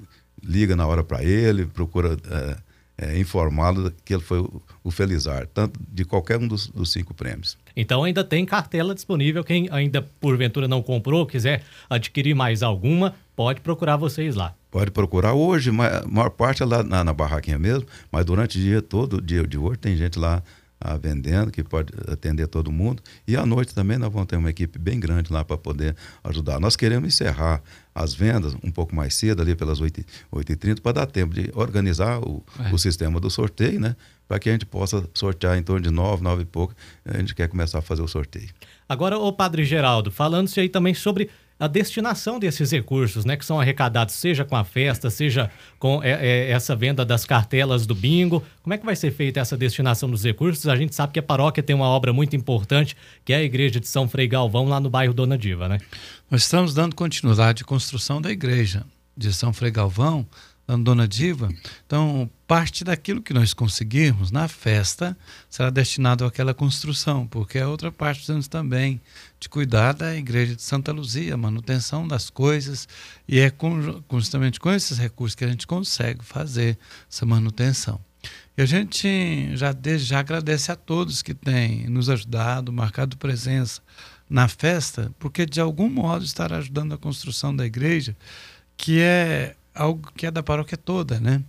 liga 0.48 0.76
na 0.76 0.88
hora 0.88 1.04
para 1.04 1.24
ele, 1.24 1.66
procura 1.66 2.18
é, 2.32 2.58
é, 2.98 3.20
informá-lo 3.20 3.92
que 4.04 4.14
ele 4.14 4.24
foi 4.24 4.40
o, 4.40 4.62
o, 4.84 4.90
Felizar, 4.90 5.46
tanto 5.54 5.80
de 5.92 6.04
qualquer 6.04 6.38
um 6.40 6.48
dos, 6.48 6.68
dos, 6.68 6.92
cinco 6.92 7.14
prêmios. 7.14 7.58
Então 7.76 8.04
ainda 8.04 8.24
tem 8.24 8.44
cartela 8.46 8.96
disponível. 8.96 9.44
Quem 9.44 9.68
ainda 9.72 10.02
porventura 10.20 10.68
não 10.68 10.82
comprou, 10.82 11.26
quiser 11.26 11.64
adquirir 11.90 12.34
mais 12.34 12.64
alguma, 12.64 13.14
pode 13.36 13.62
procurar 13.62 13.98
vocês 13.98 14.36
lá. 14.36 14.56
Pode 14.72 14.92
procurar 14.92 15.34
hoje, 15.34 15.70
a 15.70 16.08
maior 16.08 16.30
parte 16.30 16.64
é 16.64 16.66
lá 16.66 16.84
na, 16.84 17.04
na 17.04 17.14
barraquinha 17.14 17.58
mesmo, 17.60 17.86
mas 18.12 18.26
durante 18.26 18.58
o 18.58 18.62
dia 18.62 18.82
todo, 18.82 19.22
dia 19.22 19.46
de 19.46 19.58
hoje, 19.58 19.78
tem 19.78 19.96
gente 19.96 20.18
lá 20.18 20.42
a 20.80 20.96
vendendo, 20.96 21.52
que 21.52 21.64
pode 21.64 21.92
atender 22.08 22.48
todo 22.48 22.72
mundo. 22.72 23.02
E 23.28 23.36
à 23.36 23.46
noite 23.46 23.74
também 23.74 23.98
nós 23.98 24.12
vamos 24.12 24.28
ter 24.28 24.38
uma 24.38 24.50
equipe 24.50 24.78
bem 24.78 25.00
grande 25.00 25.32
lá 25.32 25.44
para 25.44 25.58
poder 25.58 25.96
ajudar. 26.24 26.60
Nós 26.60 26.76
queremos 26.76 27.08
encerrar 27.08 27.62
as 27.94 28.14
vendas 28.14 28.56
um 28.64 28.72
pouco 28.72 28.96
mais 28.96 29.16
cedo, 29.16 29.42
ali 29.42 29.56
pelas 29.56 29.82
8h30, 29.82 30.82
para 30.82 30.92
dar 30.92 31.06
tempo 31.08 31.34
de 31.34 31.52
organizar 31.56 32.20
o, 32.20 32.44
é. 32.60 32.74
o 32.74 32.78
sistema 32.78 33.20
do 33.20 33.30
sorteio, 33.30 33.80
né? 33.80 33.96
Para 34.28 34.38
que 34.38 34.50
a 34.50 34.52
gente 34.52 34.66
possa 34.66 35.08
sortear 35.14 35.58
em 35.58 35.64
torno 35.64 35.82
de 35.82 35.90
9, 35.90 36.22
9 36.22 36.44
e 36.44 36.46
pouco. 36.46 36.76
A 37.06 37.18
gente 37.18 37.34
quer 37.34 37.48
começar 37.48 37.80
a 37.80 37.82
fazer 37.82 38.02
o 38.02 38.08
sorteio. 38.08 38.50
Agora, 38.88 39.18
o 39.18 39.34
Padre 39.34 39.66
Geraldo, 39.66 40.12
falando-se 40.12 40.60
aí 40.60 40.70
também 40.70 40.94
sobre 40.94 41.30
a 41.60 41.68
destinação 41.68 42.40
desses 42.40 42.72
recursos, 42.72 43.26
né, 43.26 43.36
que 43.36 43.46
são 43.46 43.60
arrecadados, 43.60 44.14
seja 44.16 44.46
com 44.46 44.56
a 44.56 44.64
festa, 44.64 45.10
seja 45.10 45.50
com 45.80 46.04
é, 46.04 46.12
é, 46.12 46.52
essa 46.52 46.76
venda 46.76 47.04
das 47.04 47.26
cartelas 47.26 47.88
do 47.88 47.96
bingo. 47.96 48.44
Como 48.62 48.74
é 48.74 48.78
que 48.78 48.86
vai 48.86 48.96
ser 48.96 49.12
feita 49.12 49.40
essa 49.40 49.58
destinação 49.58 50.10
dos 50.10 50.24
recursos? 50.24 50.68
A 50.68 50.76
gente 50.76 50.94
sabe 50.94 51.14
que 51.14 51.20
a 51.20 51.24
paróquia 51.24 51.64
tem 51.64 51.76
uma 51.76 51.88
obra 51.88 52.14
muito 52.14 52.36
importante, 52.36 52.96
que 53.26 53.34
é 53.34 53.38
a 53.38 53.44
igreja 53.44 53.80
de 53.80 53.88
São 53.88 54.08
Frei 54.08 54.28
Galvão, 54.28 54.66
lá 54.66 54.80
no 54.80 54.90
bairro 54.90 55.14
Dona 55.14 55.38
Diva, 55.38 55.68
né? 55.68 55.80
Nós 56.30 56.44
estamos 56.44 56.74
dando 56.74 56.96
continuidade 56.96 57.64
à 57.64 57.66
construção 57.66 58.22
da 58.22 58.30
igreja 58.30 58.86
de 59.16 59.34
São 59.34 59.52
Frei 59.52 59.72
Galvão, 59.72 60.28
Dona 60.76 61.08
Diva. 61.08 61.50
Então, 61.86 62.30
parte 62.46 62.84
daquilo 62.84 63.22
que 63.22 63.34
nós 63.34 63.54
conseguirmos 63.54 64.32
na 64.32 64.48
festa 64.50 65.18
será 65.50 65.70
destinado 65.70 66.26
àquela 66.26 66.54
construção, 66.54 67.26
porque 67.26 67.58
a 67.58 67.62
é 67.62 67.68
outra 67.68 67.92
parte 67.92 68.18
precisamos 68.18 68.48
também 68.50 69.00
de 69.40 69.48
cuidar 69.48 69.94
da 69.94 70.16
igreja 70.16 70.56
de 70.56 70.62
Santa 70.62 70.92
Luzia, 70.92 71.38
manutenção 71.38 72.06
das 72.06 72.30
coisas, 72.30 72.88
e 73.28 73.40
é 73.40 73.50
com, 73.50 74.04
justamente 74.12 74.60
com 74.60 74.72
esses 74.72 74.98
recursos 74.98 75.36
que 75.36 75.46
a 75.46 75.48
gente 75.48 75.66
consegue 75.66 76.26
fazer 76.26 76.78
essa 77.10 77.26
manutenção. 77.26 78.00
E 78.58 78.62
a 78.62 78.66
gente 78.66 79.56
já 79.56 79.74
já 79.98 80.20
agradece 80.20 80.72
a 80.72 80.76
todos 80.76 81.22
que 81.22 81.34
têm 81.34 81.88
nos 81.88 82.10
ajudado, 82.10 82.74
marcado 82.74 83.16
presença 83.16 83.82
na 84.30 84.48
festa, 84.48 85.14
porque 85.20 85.46
de 85.46 85.62
algum 85.62 85.88
modo 85.90 86.26
estará 86.26 86.58
ajudando 86.58 86.94
a 86.94 86.98
construção 86.98 87.56
da 87.56 87.66
igreja, 87.66 88.18
que 88.76 89.00
é 89.00 89.56
algo 89.78 90.12
que 90.16 90.26
é 90.26 90.32
da 90.32 90.44
paróquia 90.44 90.78
toda, 90.78 91.20
né? 91.20 91.44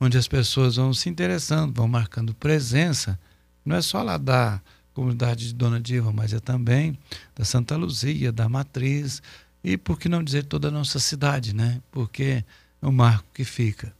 Onde 0.00 0.16
as 0.16 0.26
pessoas 0.26 0.76
vão 0.76 0.92
se 0.94 1.08
interessando, 1.08 1.74
vão 1.74 1.86
marcando 1.86 2.34
presença. 2.34 3.18
Não 3.64 3.76
é 3.76 3.82
só 3.82 4.02
lá 4.02 4.16
da 4.16 4.60
comunidade 4.94 5.48
de 5.48 5.54
Dona 5.54 5.80
Diva, 5.80 6.12
mas 6.12 6.32
é 6.32 6.40
também 6.40 6.98
da 7.34 7.44
Santa 7.44 7.76
Luzia, 7.76 8.32
da 8.32 8.48
Matriz 8.48 9.22
e, 9.62 9.76
por 9.76 9.98
que 9.98 10.08
não 10.08 10.22
dizer, 10.22 10.44
toda 10.44 10.68
a 10.68 10.70
nossa 10.70 10.98
cidade, 10.98 11.54
né? 11.54 11.80
Porque 11.90 12.44
é 12.82 12.86
um 12.86 12.92
marco 12.92 13.24
que 13.32 13.44
fica. 13.44 13.92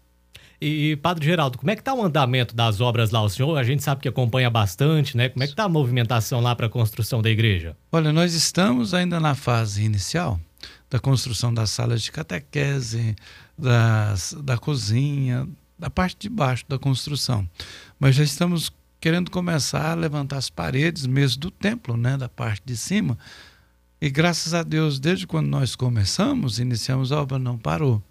E, 0.60 0.96
Padre 0.96 1.24
Geraldo, 1.24 1.58
como 1.58 1.70
é 1.70 1.74
que 1.74 1.80
está 1.80 1.92
o 1.92 2.04
andamento 2.04 2.54
das 2.54 2.80
obras 2.80 3.10
lá? 3.10 3.20
O 3.22 3.28
senhor, 3.28 3.56
a 3.58 3.64
gente 3.64 3.82
sabe 3.82 4.00
que 4.00 4.08
acompanha 4.08 4.48
bastante, 4.48 5.16
né? 5.16 5.28
Como 5.28 5.42
é 5.42 5.46
que 5.46 5.52
está 5.52 5.64
a 5.64 5.68
movimentação 5.68 6.40
lá 6.40 6.54
para 6.54 6.66
a 6.66 6.70
construção 6.70 7.20
da 7.20 7.28
igreja? 7.30 7.76
Olha, 7.90 8.12
nós 8.12 8.34
estamos 8.34 8.94
ainda 8.94 9.18
na 9.18 9.34
fase 9.34 9.82
inicial 9.82 10.38
da 10.90 10.98
construção 10.98 11.52
das 11.52 11.70
salas 11.70 12.02
de 12.02 12.12
catequese, 12.12 13.16
das, 13.58 14.34
da 14.42 14.58
cozinha, 14.58 15.48
da 15.78 15.90
parte 15.90 16.16
de 16.20 16.28
baixo 16.28 16.64
da 16.68 16.78
construção. 16.78 17.48
Mas 17.98 18.14
já 18.14 18.22
estamos 18.22 18.72
querendo 19.00 19.30
começar 19.30 19.90
a 19.90 19.94
levantar 19.94 20.36
as 20.36 20.48
paredes 20.48 21.06
mesmo 21.06 21.40
do 21.40 21.50
templo, 21.50 21.96
né, 21.96 22.16
da 22.16 22.28
parte 22.28 22.62
de 22.64 22.76
cima. 22.76 23.18
E 24.00 24.08
graças 24.10 24.54
a 24.54 24.62
Deus, 24.62 25.00
desde 25.00 25.26
quando 25.26 25.48
nós 25.48 25.74
começamos, 25.74 26.58
iniciamos 26.58 27.10
a 27.12 27.20
obra, 27.20 27.38
não 27.38 27.58
parou. 27.58 28.02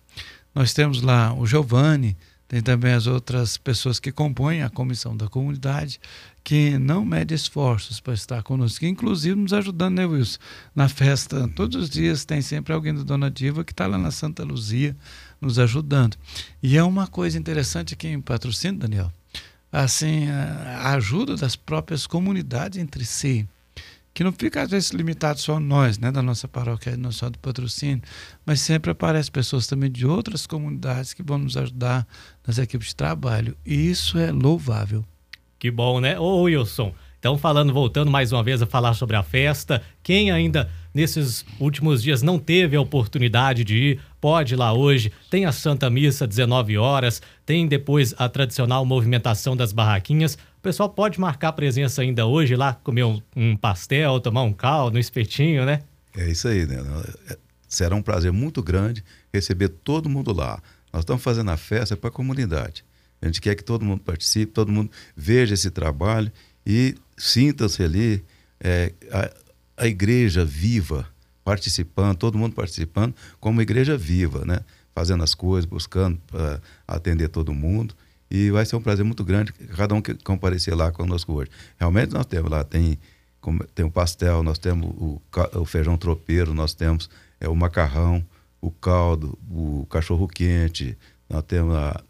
Nós 0.54 0.74
temos 0.74 1.02
lá 1.02 1.34
o 1.34 1.46
Giovanni, 1.46 2.18
tem 2.52 2.62
também 2.62 2.92
as 2.92 3.08
outras 3.08 3.56
pessoas 3.56 3.98
que 3.98 4.12
compõem 4.12 4.62
a 4.62 4.70
comissão 4.70 5.16
da 5.16 5.30
comunidade, 5.30 6.02
que 6.44 6.78
não 6.78 7.06
mede 7.06 7.34
esforços 7.34 8.02
para 8.02 8.14
estar 8.14 8.44
conosco, 8.44 8.86
inclusive 8.86 9.38
nos 9.40 9.54
ajudando, 9.54 9.96
né, 9.96 10.06
Wilson? 10.06 10.38
Na 10.76 10.90
festa, 10.90 11.48
todos 11.56 11.84
os 11.84 11.90
dias 11.90 12.26
tem 12.26 12.42
sempre 12.42 12.74
alguém 12.74 12.94
do 12.94 13.06
Dona 13.06 13.32
Diva 13.32 13.64
que 13.64 13.72
está 13.72 13.88
lá 13.88 13.98
na 13.98 14.12
Santa 14.12 14.44
Luzia 14.44 14.98
nos 15.40 15.58
ajudando. 15.60 16.18
E 16.62 16.76
é 16.76 16.84
uma 16.84 17.08
coisa 17.08 17.40
interessante 17.40 17.94
aqui 17.94 18.10
em 18.10 18.20
patrocínio, 18.20 18.82
Daniel, 18.82 19.14
assim, 19.72 20.28
a 20.28 20.92
ajuda 20.96 21.38
das 21.38 21.56
próprias 21.56 22.06
comunidades 22.06 22.78
entre 22.78 23.06
si 23.06 23.48
que 24.14 24.24
não 24.24 24.32
fica 24.32 24.62
às 24.62 24.72
vezes 24.72 24.92
limitado 24.92 25.40
só 25.40 25.56
a 25.56 25.60
nós, 25.60 25.98
né, 25.98 26.12
da 26.12 26.22
nossa 26.22 26.48
paróquia, 26.48 26.98
não 26.98 27.12
só 27.12 27.30
do 27.30 27.40
patrocínio, 27.40 28.02
mas 28.46 28.62
sempre 28.62 28.92
aparecem 28.92 29.32
pessoas 29.32 29.68
também 29.68 29.92
de 29.92 30.06
outras 30.06 30.46
comunidades 30.46 31.14
que 31.14 31.24
vão 31.24 31.38
nos 31.38 31.56
ajudar 31.56 32.06
nas 32.46 32.58
equipes 32.58 32.90
de 32.90 32.96
trabalho. 32.96 33.56
E 33.66 33.90
isso 33.90 34.18
é 34.18 34.32
louvável. 34.32 35.06
Que 35.58 35.72
bom, 35.72 36.00
né? 36.00 36.20
Ô 36.20 36.42
Wilson, 36.42 36.94
então 37.22 37.38
falando, 37.38 37.72
voltando 37.72 38.10
mais 38.10 38.32
uma 38.32 38.42
vez 38.42 38.64
a 38.64 38.66
falar 38.66 38.96
sobre 38.96 39.16
a 39.16 39.22
festa, 39.22 39.82
quem 40.02 40.32
ainda 40.32 40.68
nesses 40.92 41.46
últimos 41.60 42.02
dias 42.02 42.24
não 42.24 42.40
teve 42.40 42.76
a 42.76 42.82
oportunidade 42.82 43.64
de 43.64 43.78
ir, 43.78 44.00
pode 44.20 44.56
ir 44.56 44.58
lá 44.58 44.74
hoje. 44.74 45.12
Tem 45.30 45.46
a 45.46 45.52
Santa 45.52 45.88
Missa, 45.88 46.26
19 46.28 46.80
horas, 46.80 47.22
tem 47.46 47.68
depois 47.68 48.14
a 48.18 48.28
tradicional 48.28 48.84
movimentação 48.84 49.56
das 49.56 49.72
barraquinhas. 49.72 50.36
O 50.62 50.64
pessoal 50.64 50.88
pode 50.88 51.20
marcar 51.20 51.54
presença 51.54 52.04
ainda 52.04 52.28
hoje 52.28 52.56
lá, 52.56 52.76
comer 52.76 53.04
um, 53.04 53.20
um 53.36 53.58
pastel, 53.58 54.20
tomar 54.20 54.44
um 54.44 54.54
caldo, 54.54 54.96
um 54.96 55.00
espetinho, 55.00 55.66
né? 55.66 55.82
É 56.16 56.30
isso 56.30 56.48
aí, 56.48 56.68
né? 56.68 56.78
Será 57.68 57.96
um 57.96 58.02
prazer 58.04 58.32
muito 58.32 58.62
grande 58.62 59.04
receber 59.34 59.70
todo 59.70 60.08
mundo 60.08 60.32
lá. 60.32 60.62
Nós 60.94 61.02
estamos 61.02 61.24
fazendo 61.24 61.50
a 61.50 61.58
festa 61.58 61.98
para 61.98 62.10
a 62.10 62.14
comunidade. 62.14 62.86
A 63.20 63.26
gente 63.26 63.42
quer 63.42 63.56
que 63.56 63.64
todo 63.64 63.84
mundo 63.84 64.04
participe, 64.04 64.52
todo 64.52 64.72
mundo 64.72 64.92
veja 65.18 65.56
esse 65.56 65.72
trabalho 65.72 66.32
e 66.64 66.94
sinta-se 67.18 67.82
ali 67.82 68.24
é, 68.60 68.94
a, 69.12 69.86
a, 69.86 69.88
igreja 69.88 70.46
viva, 70.46 71.08
participando, 71.44 72.18
todo 72.18 72.38
mundo 72.38 72.54
participando, 72.54 73.16
como 73.40 73.64
igreja 73.64 73.98
viva, 73.98 74.46
né? 74.46 74.60
Fazendo 74.94 75.24
as 75.24 75.34
coisas, 75.34 75.66
buscando 75.66 76.22
uh, 76.34 76.62
atender 76.88 77.30
todo 77.30 77.52
mundo. 77.52 77.96
E 78.32 78.50
vai 78.50 78.66
ser 78.66 78.78
um 78.78 78.82
prazer 78.82 79.04
muito 79.04 79.26
grande 79.26 79.52
cada 79.52 79.94
um 79.94 80.02
que 80.02 80.14
comparecer 80.14 80.74
lá 80.74 80.90
conosco 80.90 81.34
hoje. 81.34 81.52
Realmente 81.78 82.14
nós 82.14 82.26
temos 82.26 82.50
lá, 82.50 82.64
tem, 82.64 82.98
tem 83.76 83.86
o 83.86 83.92
pastel, 83.92 84.42
nós 84.42 84.58
temos 84.58 84.90
o, 84.98 85.22
o 85.56 85.66
feijão 85.66 85.98
tropeiro, 85.98 86.54
nós 86.54 86.74
temos 86.74 87.10
é, 87.42 87.50
o 87.50 87.56
macarrão, 87.56 88.26
o 88.62 88.72
caldo, 88.72 89.38
o 89.50 89.86
cachorro 89.90 90.30
quente, 90.30 90.98
nós 91.30 91.44
temos 91.44 91.76
a, 91.76 92.02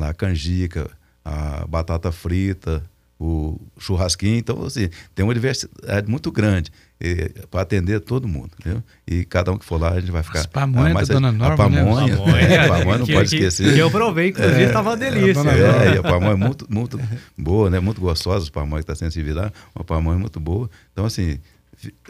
a 0.00 0.12
canjica, 0.12 0.90
a 1.24 1.64
batata 1.68 2.10
frita, 2.10 2.82
o 3.18 3.58
churrasquinho. 3.78 4.36
Então, 4.36 4.64
assim, 4.64 4.88
tem 5.14 5.24
uma 5.24 5.34
diversidade 5.34 6.08
muito 6.08 6.30
grande 6.30 6.70
para 7.50 7.60
atender 7.60 8.00
todo 8.00 8.26
mundo, 8.26 8.50
entendeu? 8.58 8.82
E 9.06 9.24
cada 9.24 9.52
um 9.52 9.58
que 9.58 9.64
for 9.64 9.80
lá, 9.80 9.92
a 9.92 10.00
gente 10.00 10.10
vai 10.10 10.22
ficar... 10.22 10.40
As 10.40 10.46
pamonha 10.46 10.96
ah, 10.96 11.04
da 11.04 11.14
Dona 11.14 11.32
Norma, 11.32 11.54
a 11.54 11.56
pamonha, 11.56 12.06
né? 12.06 12.16
pamonha, 12.16 12.42
é, 12.42 12.68
pamonha 12.68 12.98
não 12.98 13.06
que, 13.06 13.12
pode 13.12 13.30
que, 13.30 13.36
esquecer. 13.36 13.74
Que 13.74 13.78
eu 13.78 13.90
provei, 13.90 14.28
inclusive, 14.28 14.62
estava 14.62 14.90
é, 14.90 14.92
uma 14.92 14.96
delícia. 14.96 15.40
É, 15.40 15.94
e 15.94 15.98
a 15.98 16.02
pamonha 16.02 16.32
é 16.32 16.36
muito, 16.36 16.66
muito 16.70 17.00
boa, 17.36 17.68
né? 17.68 17.80
Muito 17.80 18.00
gostosa, 18.00 18.44
os 18.44 18.50
pamonha 18.50 18.82
que 18.82 18.90
está 18.90 18.94
sendo 18.94 19.12
servida 19.12 19.52
uma 19.74 19.84
pamonha 19.84 20.18
muito 20.18 20.40
boa. 20.40 20.70
Então, 20.92 21.04
assim, 21.04 21.38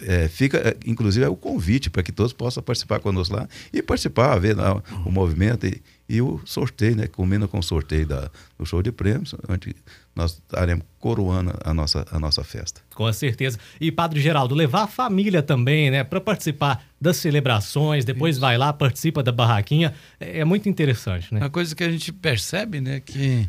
é, 0.02 0.28
fica, 0.28 0.58
é, 0.58 0.76
inclusive, 0.86 1.24
é 1.24 1.28
o 1.28 1.36
convite 1.36 1.90
para 1.90 2.02
que 2.02 2.12
todos 2.12 2.32
possam 2.32 2.62
participar 2.62 3.00
conosco 3.00 3.34
lá 3.34 3.48
e 3.72 3.82
participar, 3.82 4.38
ver 4.38 4.56
lá, 4.56 4.80
o 5.04 5.10
movimento 5.10 5.66
e, 5.66 5.82
e, 6.08 6.20
o 6.20 6.40
sorteio, 6.44 6.96
né? 6.96 7.06
Combina 7.06 7.48
com 7.48 7.58
o 7.58 7.62
sorteio 7.62 8.06
da, 8.06 8.30
do 8.58 8.64
show 8.64 8.82
de 8.82 8.92
prêmios, 8.92 9.34
onde 9.48 9.74
nós 10.14 10.32
estaremos 10.32 10.84
coroando 10.98 11.52
a 11.64 11.74
nossa, 11.74 12.06
a 12.10 12.18
nossa 12.18 12.44
festa. 12.44 12.80
Com 12.94 13.12
certeza. 13.12 13.58
E, 13.80 13.90
Padre 13.90 14.20
Geraldo, 14.20 14.54
levar 14.54 14.82
a 14.82 14.86
família 14.86 15.42
também, 15.42 15.90
né, 15.90 16.04
para 16.04 16.20
participar 16.20 16.84
das 17.00 17.16
celebrações, 17.16 18.04
depois 18.04 18.36
Isso. 18.36 18.40
vai 18.40 18.56
lá, 18.56 18.72
participa 18.72 19.22
da 19.22 19.32
barraquinha, 19.32 19.94
é, 20.20 20.40
é 20.40 20.44
muito 20.44 20.68
interessante, 20.68 21.34
né? 21.34 21.40
A 21.42 21.50
coisa 21.50 21.74
que 21.74 21.84
a 21.84 21.90
gente 21.90 22.12
percebe, 22.12 22.80
né, 22.80 23.00
que 23.00 23.48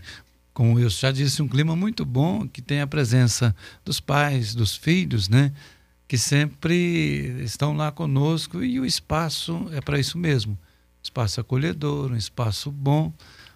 como 0.54 0.80
eu 0.80 0.90
já 0.90 1.12
disse, 1.12 1.40
um 1.44 1.48
clima 1.48 1.76
muito 1.76 2.04
bom, 2.04 2.48
que 2.48 2.64
tem 2.64 2.82
a 2.82 2.88
presença 2.88 3.56
dos 3.86 4.00
pais, 4.00 4.56
dos 4.56 4.76
filhos, 4.76 5.30
né? 5.30 5.52
que 6.08 6.18
sempre 6.18 7.44
estão 7.44 7.76
lá 7.76 7.92
conosco 7.92 8.64
e 8.64 8.80
o 8.80 8.86
espaço 8.86 9.68
é 9.74 9.82
para 9.82 10.00
isso 10.00 10.18
mesmo. 10.18 10.58
Espaço 11.08 11.40
acolhedor, 11.40 12.12
um 12.12 12.18
espaço 12.18 12.70
bom, 12.70 13.14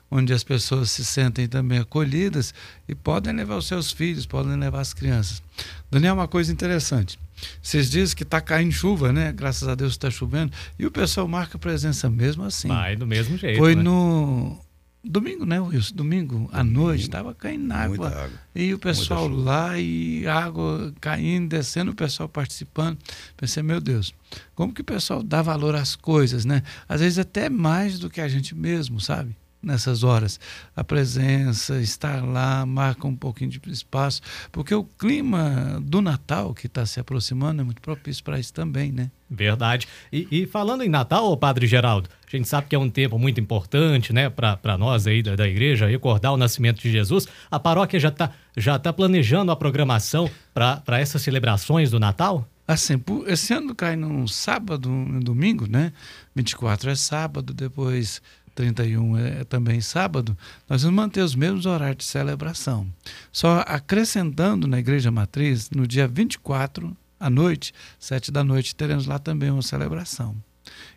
onde 0.09 0.31
as 0.31 0.41
pessoas 0.41 0.89
se 0.89 1.03
sentem 1.03 1.49
também 1.49 1.79
acolhidas 1.79 2.53
e 2.87 2.95
podem 2.95 3.33
levar 3.33 3.57
os 3.57 3.67
seus 3.67 3.91
filhos, 3.91 4.25
podem 4.25 4.55
levar 4.55 4.79
as 4.79 4.93
crianças. 4.93 5.43
Daniel, 5.91 6.13
uma 6.13 6.29
coisa 6.29 6.49
interessante. 6.49 7.19
Vocês 7.61 7.91
dizem 7.91 8.15
que 8.15 8.23
está 8.23 8.39
caindo 8.39 8.71
chuva, 8.71 9.11
né? 9.11 9.33
Graças 9.33 9.67
a 9.67 9.75
Deus 9.75 9.91
está 9.91 10.09
chovendo. 10.09 10.53
E 10.79 10.85
o 10.85 10.91
pessoal 10.91 11.27
marca 11.27 11.59
presença 11.59 12.09
mesmo 12.09 12.43
assim. 12.43 12.69
Vai 12.69 12.95
do 12.95 13.05
mesmo 13.05 13.37
jeito. 13.37 13.57
Foi 13.57 13.75
né? 13.75 13.83
no 13.83 14.57
Domingo, 15.03 15.45
né, 15.45 15.59
Wilson? 15.59 15.95
Domingo 15.95 16.49
à 16.53 16.63
noite, 16.63 17.01
estava 17.01 17.33
caindo 17.33 17.71
água. 17.71 18.07
água. 18.07 18.39
E 18.53 18.73
o 18.73 18.77
pessoal 18.77 19.27
lá, 19.27 19.79
e 19.79 20.27
água 20.27 20.93
caindo, 21.01 21.49
descendo, 21.49 21.91
o 21.91 21.95
pessoal 21.95 22.29
participando. 22.29 22.99
Pensei, 23.35 23.63
meu 23.63 23.81
Deus, 23.81 24.13
como 24.53 24.73
que 24.73 24.81
o 24.81 24.85
pessoal 24.85 25.23
dá 25.23 25.41
valor 25.41 25.73
às 25.73 25.95
coisas, 25.95 26.45
né? 26.45 26.61
Às 26.87 27.01
vezes 27.01 27.17
até 27.17 27.49
mais 27.49 27.97
do 27.97 28.09
que 28.09 28.21
a 28.21 28.27
gente 28.27 28.53
mesmo, 28.53 28.99
sabe? 28.99 29.35
nessas 29.61 30.03
horas. 30.03 30.39
A 30.75 30.83
presença, 30.83 31.79
estar 31.79 32.23
lá, 32.23 32.65
marca 32.65 33.07
um 33.07 33.15
pouquinho 33.15 33.51
de 33.51 33.61
espaço, 33.71 34.21
porque 34.51 34.73
o 34.73 34.83
clima 34.83 35.79
do 35.83 36.01
Natal 36.01 36.53
que 36.53 36.67
está 36.67 36.85
se 36.85 36.99
aproximando 36.99 37.61
é 37.61 37.63
muito 37.63 37.81
propício 37.81 38.23
para 38.23 38.39
isso 38.39 38.53
também, 38.53 38.91
né? 38.91 39.11
Verdade. 39.29 39.87
E, 40.11 40.27
e, 40.31 40.47
falando 40.47 40.83
em 40.83 40.89
Natal, 40.89 41.35
Padre 41.37 41.67
Geraldo, 41.67 42.09
a 42.35 42.39
gente 42.39 42.47
sabe 42.47 42.67
que 42.67 42.75
é 42.75 42.79
um 42.79 42.89
tempo 42.89 43.17
muito 43.19 43.39
importante, 43.39 44.13
né, 44.13 44.29
para 44.29 44.77
nós 44.77 45.07
aí 45.07 45.21
da, 45.21 45.35
da, 45.35 45.47
igreja, 45.47 45.87
recordar 45.87 46.33
o 46.33 46.37
nascimento 46.37 46.81
de 46.81 46.91
Jesus. 46.91 47.27
A 47.49 47.59
paróquia 47.59 47.99
já 47.99 48.09
está 48.09 48.31
já 48.55 48.77
tá 48.77 48.91
planejando 48.91 49.51
a 49.51 49.55
programação 49.55 50.29
para 50.53 50.99
essas 50.99 51.21
celebrações 51.21 51.89
do 51.91 51.99
Natal? 51.99 52.47
Assim, 52.67 53.01
esse 53.27 53.53
ano 53.53 53.75
cai 53.75 53.95
num 53.95 54.27
sábado, 54.27 54.89
um 54.89 55.19
domingo, 55.19 55.67
né? 55.67 55.91
24 56.35 56.89
é 56.89 56.95
sábado, 56.95 57.53
depois 57.53 58.21
31 58.55 59.17
é 59.17 59.43
também 59.43 59.81
sábado, 59.81 60.37
nós 60.69 60.83
vamos 60.83 60.95
manter 60.95 61.21
os 61.21 61.35
mesmos 61.35 61.65
horários 61.65 61.97
de 61.97 62.03
celebração. 62.05 62.87
Só 63.31 63.63
acrescentando 63.67 64.67
na 64.67 64.79
Igreja 64.79 65.11
Matriz, 65.11 65.69
no 65.69 65.87
dia 65.87 66.07
24, 66.07 66.95
à 67.19 67.29
noite, 67.29 67.73
7 67.99 68.31
da 68.31 68.43
noite, 68.43 68.75
teremos 68.75 69.05
lá 69.05 69.19
também 69.19 69.49
uma 69.51 69.61
celebração. 69.61 70.35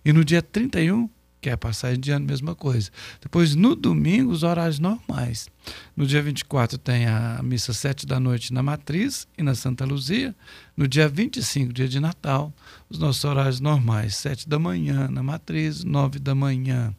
E 0.04 0.12
no 0.12 0.24
dia 0.24 0.42
31, 0.42 1.08
que 1.44 1.50
é 1.50 1.52
a 1.52 1.58
passagem 1.58 2.00
de 2.00 2.10
ano, 2.10 2.24
mesma 2.24 2.54
coisa. 2.54 2.90
Depois, 3.20 3.54
no 3.54 3.76
domingo, 3.76 4.30
os 4.30 4.42
horários 4.42 4.78
normais. 4.78 5.46
No 5.94 6.06
dia 6.06 6.22
24 6.22 6.78
tem 6.78 7.04
a 7.04 7.38
missa 7.42 7.74
7 7.74 8.06
da 8.06 8.18
noite 8.18 8.50
na 8.50 8.62
Matriz 8.62 9.28
e 9.36 9.42
na 9.42 9.54
Santa 9.54 9.84
Luzia. 9.84 10.34
No 10.74 10.88
dia 10.88 11.06
25, 11.06 11.70
dia 11.70 11.86
de 11.86 12.00
Natal, 12.00 12.50
os 12.88 12.98
nossos 12.98 13.22
horários 13.26 13.60
normais, 13.60 14.16
7 14.16 14.48
da 14.48 14.58
manhã 14.58 15.06
na 15.06 15.22
Matriz, 15.22 15.84
9 15.84 16.18
da 16.18 16.34
manhã 16.34 16.94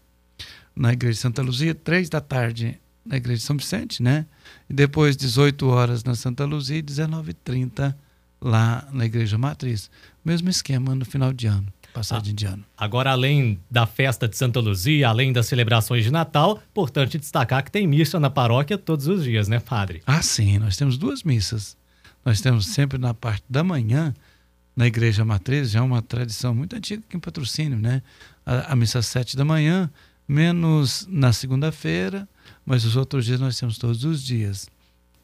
na 0.75 0.93
Igreja 0.93 1.13
de 1.13 1.21
Santa 1.21 1.41
Luzia, 1.41 1.73
três 1.73 2.07
da 2.07 2.21
tarde 2.21 2.79
na 3.03 3.17
Igreja 3.17 3.39
de 3.39 3.45
São 3.45 3.57
Vicente, 3.57 4.03
né? 4.03 4.27
E 4.69 4.75
depois 4.75 5.17
18 5.17 5.67
horas 5.67 6.03
na 6.03 6.13
Santa 6.13 6.45
Luzia 6.45 6.77
e 6.77 6.83
19h30 6.83 7.95
lá 8.39 8.87
na 8.93 9.05
Igreja 9.05 9.39
Matriz. 9.39 9.89
Mesmo 10.23 10.49
esquema 10.49 10.93
no 10.93 11.03
final 11.03 11.33
de 11.33 11.47
ano, 11.47 11.73
passagem 11.95 12.33
ah, 12.33 12.35
de 12.35 12.45
ano. 12.45 12.65
Agora, 12.77 13.11
além 13.11 13.57
da 13.71 13.87
festa 13.87 14.27
de 14.27 14.35
Santa 14.35 14.59
Luzia, 14.59 15.07
além 15.07 15.31
das 15.31 15.47
celebrações 15.47 16.03
de 16.03 16.11
Natal, 16.11 16.61
importante 16.71 17.17
destacar 17.17 17.63
que 17.63 17.71
tem 17.71 17.87
missa 17.87 18.19
na 18.19 18.29
paróquia 18.29 18.77
todos 18.77 19.07
os 19.07 19.23
dias, 19.23 19.47
né, 19.47 19.59
padre? 19.59 20.03
Ah, 20.05 20.21
sim, 20.21 20.57
nós 20.57 20.75
temos 20.75 20.97
duas 20.97 21.23
missas. 21.23 21.77
Nós 22.25 22.41
temos 22.41 22.67
sempre 22.67 22.97
na 22.97 23.13
parte 23.13 23.43
da 23.49 23.63
manhã, 23.63 24.13
na 24.75 24.85
Igreja 24.85 25.23
Matriz, 25.23 25.71
já 25.71 25.79
é 25.79 25.81
uma 25.81 26.01
tradição 26.01 26.53
muito 26.53 26.75
antiga 26.75 27.01
aqui 27.07 27.15
em 27.15 27.19
patrocínio, 27.19 27.79
né? 27.79 28.01
A, 28.45 28.73
a 28.73 28.75
missa 28.75 28.99
às 28.99 29.05
sete 29.05 29.37
da 29.37 29.45
manhã, 29.45 29.89
menos 30.27 31.07
na 31.09 31.31
segunda-feira, 31.31 32.27
mas 32.65 32.83
os 32.83 32.97
outros 32.97 33.25
dias 33.25 33.39
nós 33.39 33.57
temos 33.57 33.77
todos 33.77 34.03
os 34.03 34.21
dias. 34.21 34.67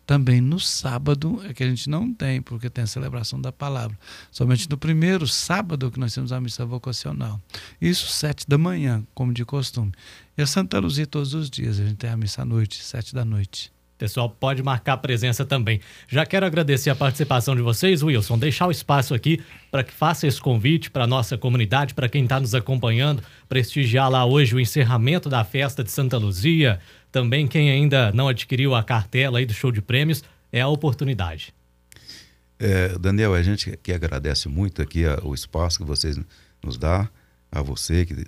Também 0.05 0.41
no 0.41 0.59
sábado 0.59 1.41
é 1.47 1.53
que 1.53 1.63
a 1.63 1.69
gente 1.69 1.89
não 1.89 2.13
tem, 2.13 2.41
porque 2.41 2.69
tem 2.69 2.83
a 2.83 2.87
celebração 2.87 3.39
da 3.39 3.51
palavra. 3.51 3.97
Somente 4.31 4.69
no 4.69 4.77
primeiro 4.77 5.27
sábado 5.27 5.89
que 5.89 5.99
nós 5.99 6.13
temos 6.13 6.31
a 6.31 6.41
missa 6.41 6.65
vocacional. 6.65 7.39
Isso 7.79 8.07
sete 8.07 8.47
da 8.47 8.57
manhã, 8.57 9.03
como 9.13 9.33
de 9.33 9.45
costume. 9.45 9.91
E 10.37 10.41
a 10.41 10.47
Santa 10.47 10.79
Luzia 10.79 11.07
todos 11.07 11.33
os 11.33 11.49
dias, 11.49 11.79
a 11.79 11.83
gente 11.83 11.97
tem 11.97 12.09
a 12.09 12.17
missa 12.17 12.41
à 12.41 12.45
noite, 12.45 12.83
sete 12.83 13.13
da 13.13 13.23
noite. 13.23 13.71
Pessoal, 14.01 14.27
pode 14.27 14.63
marcar 14.63 14.97
presença 14.97 15.45
também. 15.45 15.79
Já 16.07 16.25
quero 16.25 16.43
agradecer 16.43 16.89
a 16.89 16.95
participação 16.95 17.55
de 17.55 17.61
vocês, 17.61 18.01
Wilson. 18.01 18.35
Deixar 18.35 18.65
o 18.65 18.71
espaço 18.71 19.13
aqui 19.13 19.39
para 19.69 19.83
que 19.83 19.93
faça 19.93 20.25
esse 20.25 20.41
convite 20.41 20.89
para 20.89 21.03
a 21.03 21.07
nossa 21.07 21.37
comunidade, 21.37 21.93
para 21.93 22.09
quem 22.09 22.23
está 22.23 22.39
nos 22.39 22.55
acompanhando, 22.55 23.21
prestigiar 23.47 24.09
lá 24.09 24.25
hoje 24.25 24.55
o 24.55 24.59
encerramento 24.59 25.29
da 25.29 25.43
festa 25.43 25.83
de 25.83 25.91
Santa 25.91 26.17
Luzia. 26.17 26.79
Também 27.11 27.47
quem 27.47 27.69
ainda 27.69 28.11
não 28.13 28.27
adquiriu 28.27 28.73
a 28.73 28.83
cartela 28.83 29.39
aí 29.39 29.45
do 29.45 29.53
show 29.53 29.71
de 29.71 29.81
prêmios, 29.81 30.23
é 30.51 30.61
a 30.61 30.67
oportunidade. 30.67 31.53
É, 32.59 32.89
Daniel, 32.99 33.33
a 33.33 33.41
gente 33.41 33.75
que 33.77 33.91
agradece 33.91 34.47
muito 34.47 34.81
aqui 34.81 35.05
a, 35.05 35.19
o 35.23 35.33
espaço 35.33 35.79
que 35.79 35.83
vocês 35.83 36.19
nos 36.63 36.77
dá, 36.77 37.09
a 37.51 37.61
você 37.61 38.05
que 38.05 38.25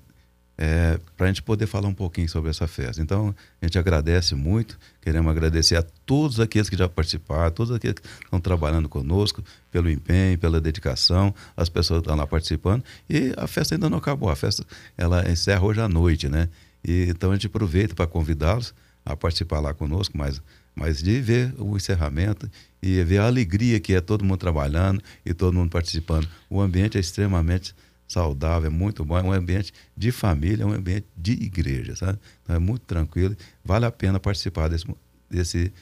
é, 0.57 0.99
para 1.17 1.25
a 1.25 1.29
gente 1.29 1.41
poder 1.41 1.65
falar 1.65 1.87
um 1.87 1.93
pouquinho 1.93 2.29
sobre 2.29 2.49
essa 2.49 2.67
festa. 2.67 3.01
Então, 3.01 3.33
a 3.61 3.65
gente 3.65 3.77
agradece 3.77 4.35
muito, 4.35 4.77
queremos 5.01 5.31
agradecer 5.31 5.75
a 5.75 5.83
todos 6.05 6.39
aqueles 6.39 6.69
que 6.69 6.77
já 6.77 6.87
participaram, 6.87 7.51
todos 7.51 7.73
aqueles 7.75 7.95
que 7.99 8.07
estão 8.23 8.39
trabalhando 8.39 8.87
conosco, 8.87 9.43
pelo 9.71 9.89
empenho, 9.89 10.37
pela 10.37 10.61
dedicação, 10.61 11.33
as 11.57 11.69
pessoas 11.69 11.99
que 11.99 12.05
estão 12.05 12.15
lá 12.15 12.27
participando. 12.27 12.83
E 13.09 13.33
a 13.35 13.47
festa 13.47 13.75
ainda 13.75 13.89
não 13.89 13.97
acabou, 13.97 14.29
a 14.29 14.35
festa 14.35 14.65
ela 14.97 15.29
encerra 15.29 15.63
hoje 15.63 15.81
à 15.81 15.89
noite, 15.89 16.29
né? 16.29 16.49
E, 16.83 17.07
então 17.09 17.31
a 17.31 17.33
gente 17.33 17.47
aproveita 17.47 17.95
para 17.95 18.07
convidá-los 18.07 18.73
a 19.05 19.15
participar 19.15 19.59
lá 19.59 19.73
conosco, 19.73 20.17
mas, 20.17 20.41
mas 20.75 21.01
de 21.01 21.19
ver 21.21 21.53
o 21.57 21.75
encerramento 21.75 22.49
e 22.81 23.03
ver 23.03 23.19
a 23.19 23.27
alegria 23.27 23.79
que 23.79 23.93
é 23.93 24.01
todo 24.01 24.23
mundo 24.23 24.39
trabalhando 24.39 25.01
e 25.25 25.33
todo 25.33 25.53
mundo 25.53 25.69
participando. 25.69 26.27
O 26.49 26.61
ambiente 26.61 26.97
é 26.97 27.01
extremamente 27.01 27.75
saudável, 28.07 28.67
é 28.67 28.73
muito 28.73 29.03
bom, 29.03 29.17
é 29.17 29.23
um 29.23 29.31
ambiente 29.31 29.73
de 29.95 30.11
família, 30.11 30.63
é 30.63 30.65
um 30.65 30.73
ambiente 30.73 31.07
de 31.17 31.33
igreja, 31.33 31.95
sabe? 31.95 32.19
Então 32.43 32.55
é 32.55 32.59
muito 32.59 32.83
tranquilo, 32.83 33.35
vale 33.63 33.85
a 33.85 33.91
pena 33.91 34.19
participar 34.19 34.69
desse, 34.69 34.85
desse 35.29 35.73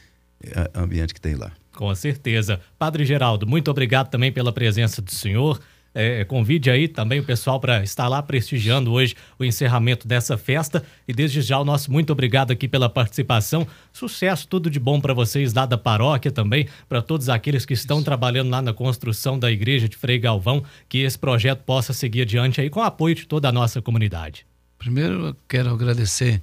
eh, 0.44 0.72
ambiente 0.74 1.14
que 1.14 1.22
tem 1.22 1.36
lá. 1.36 1.52
Com 1.74 1.94
certeza. 1.96 2.60
Padre 2.78 3.06
Geraldo, 3.06 3.48
muito 3.48 3.70
obrigado 3.70 4.10
também 4.10 4.32
pela 4.32 4.52
presença 4.52 5.02
do 5.02 5.12
senhor. 5.12 5.60
É, 5.94 6.24
convide 6.24 6.72
aí 6.72 6.88
também 6.88 7.20
o 7.20 7.24
pessoal 7.24 7.60
para 7.60 7.84
estar 7.84 8.08
lá 8.08 8.24
prestigiando 8.24 8.94
hoje 8.94 9.16
o 9.38 9.44
encerramento 9.44 10.08
dessa 10.08 10.38
festa. 10.38 10.84
E 11.08 11.14
desde 11.14 11.42
já 11.42 11.60
o 11.60 11.66
nosso 11.66 11.92
muito 11.92 12.12
obrigado 12.12 12.52
aqui 12.52 12.68
pela 12.68 12.90
participação. 12.90 13.68
Sucesso, 13.92 14.48
tudo 14.48 14.70
de 14.70 14.80
bom 14.80 15.02
para 15.02 15.14
vocês 15.14 15.54
lá 15.54 15.66
da 15.66 15.78
paróquia 15.78 16.32
também, 16.32 16.68
para 16.88 17.02
todos 17.02 17.28
aqueles 17.28 17.66
que 17.66 17.74
estão 17.74 18.02
trabalhando 18.02 18.50
lá 18.50 18.62
na 18.62 18.74
construção 18.74 19.38
da 19.38 19.52
igreja 19.52 19.90
de 19.90 19.98
Frei 19.98 20.18
Galvão, 20.18 20.64
que 20.88 21.00
esse 21.00 21.20
projeto 21.20 21.64
possa 21.64 21.92
seguir 21.92 22.22
adiante 22.22 22.62
aí 22.62 22.70
com 22.70 22.80
o 22.80 22.84
apoio 22.84 23.16
de 23.16 23.26
toda 23.26 23.50
a 23.50 23.52
nossa 23.52 23.82
comunidade. 23.82 24.46
Primeiro, 24.78 25.28
eu 25.28 25.36
quero 25.48 25.70
agradecer 25.70 26.42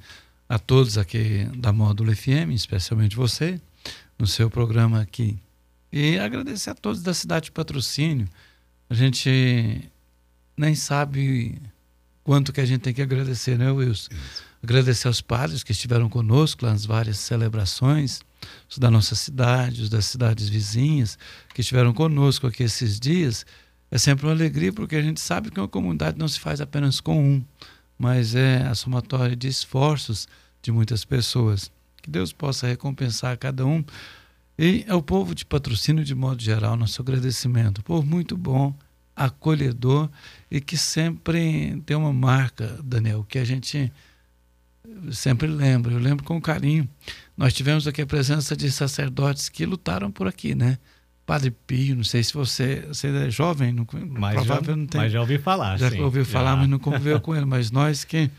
a 0.49 0.59
todos 0.59 0.96
aqui 0.99 1.49
da 1.57 1.72
Módulo 1.72 2.14
FM, 2.14 2.53
especialmente 2.53 3.16
você, 3.16 3.61
no 4.18 4.27
seu 4.27 4.51
programa 4.51 5.01
aqui. 5.01 5.38
E 5.90 6.18
agradecer 6.18 6.70
a 6.70 6.75
todos 6.75 7.03
da 7.03 7.14
cidade 7.14 7.46
de 7.46 7.53
Patrocínio 7.53 8.29
a 8.90 8.94
gente 8.94 9.90
nem 10.57 10.74
sabe 10.74 11.61
quanto 12.24 12.53
que 12.53 12.61
a 12.61 12.66
gente 12.66 12.81
tem 12.81 12.94
que 12.94 13.03
agradecer, 13.03 13.59
né, 13.59 13.70
Wilson? 13.70 14.09
Isso. 14.12 14.48
Agradecer 14.62 15.07
aos 15.07 15.20
padres 15.20 15.62
que 15.62 15.72
estiveram 15.72 16.09
conosco 16.09 16.66
nas 16.66 16.85
várias 16.85 17.18
celebrações, 17.18 18.20
os 18.68 18.79
da 18.79 18.90
nossa 18.90 19.14
cidade, 19.14 19.83
os 19.83 19.88
das 19.88 20.07
cidades 20.07 20.48
vizinhas, 20.48 21.16
que 21.55 21.61
estiveram 21.61 21.92
conosco 21.92 22.46
aqui 22.46 22.64
esses 22.64 22.98
dias. 22.98 23.46
É 23.90 23.98
sempre 23.98 24.27
uma 24.27 24.33
alegria, 24.33 24.72
porque 24.72 24.96
a 24.96 25.03
gente 25.03 25.20
sabe 25.20 25.51
que 25.51 25.61
uma 25.61 25.68
comunidade 25.68 26.18
não 26.18 26.27
se 26.27 26.40
faz 26.40 26.61
apenas 26.61 27.01
com 27.01 27.22
um, 27.22 27.44
mas 27.96 28.35
é 28.35 28.62
a 28.66 28.74
somatória 28.74 29.37
de 29.37 29.48
esforços 29.48 30.27
de 30.61 30.72
muitas 30.72 31.05
pessoas. 31.05 31.70
Que 32.03 32.11
Deus 32.11 32.33
possa 32.33 32.66
recompensar 32.66 33.38
cada 33.38 33.64
um 33.64 33.85
e 34.59 34.85
ao 34.88 35.01
povo 35.01 35.35
de 35.35 35.44
patrocínio, 35.44 36.05
de 36.05 36.14
modo 36.14 36.42
geral, 36.42 36.77
nosso 36.77 37.01
agradecimento. 37.01 37.83
Povo 37.83 38.07
muito 38.07 38.37
bom, 38.37 38.75
acolhedor 39.14 40.09
e 40.51 40.61
que 40.61 40.77
sempre 40.77 41.81
tem 41.87 41.97
uma 41.97 42.12
marca, 42.12 42.79
Daniel, 42.83 43.25
que 43.29 43.38
a 43.38 43.44
gente 43.44 43.92
sempre 45.12 45.47
lembra. 45.47 45.92
Eu 45.92 45.99
lembro 45.99 46.25
com 46.25 46.40
carinho. 46.40 46.88
Nós 47.37 47.53
tivemos 47.53 47.87
aqui 47.87 48.03
a 48.03 48.07
presença 48.07 48.57
de 48.57 48.71
sacerdotes 48.71 49.49
que 49.49 49.64
lutaram 49.64 50.11
por 50.11 50.27
aqui, 50.27 50.55
né? 50.55 50.79
Padre 51.25 51.51
Pio, 51.51 51.94
não 51.94 52.05
sei 52.05 52.25
se 52.25 52.33
você, 52.33 52.87
você 52.88 53.09
é 53.09 53.31
jovem, 53.31 53.71
não, 53.71 53.87
mas 54.11 54.35
provável 54.35 54.64
já, 54.64 54.77
não 54.77 54.87
tem. 54.87 55.01
Mas 55.03 55.12
já 55.12 55.21
ouvi 55.21 55.38
falar, 55.38 55.77
Já 55.77 55.90
sim, 55.90 56.01
ouviu 56.01 56.25
já. 56.25 56.31
falar, 56.31 56.57
mas 56.57 56.68
não 56.68 56.79
conviveu 56.79 57.21
com 57.21 57.37
ele. 57.37 57.44
Mas 57.44 57.71
nós 57.71 58.03
que 58.03 58.31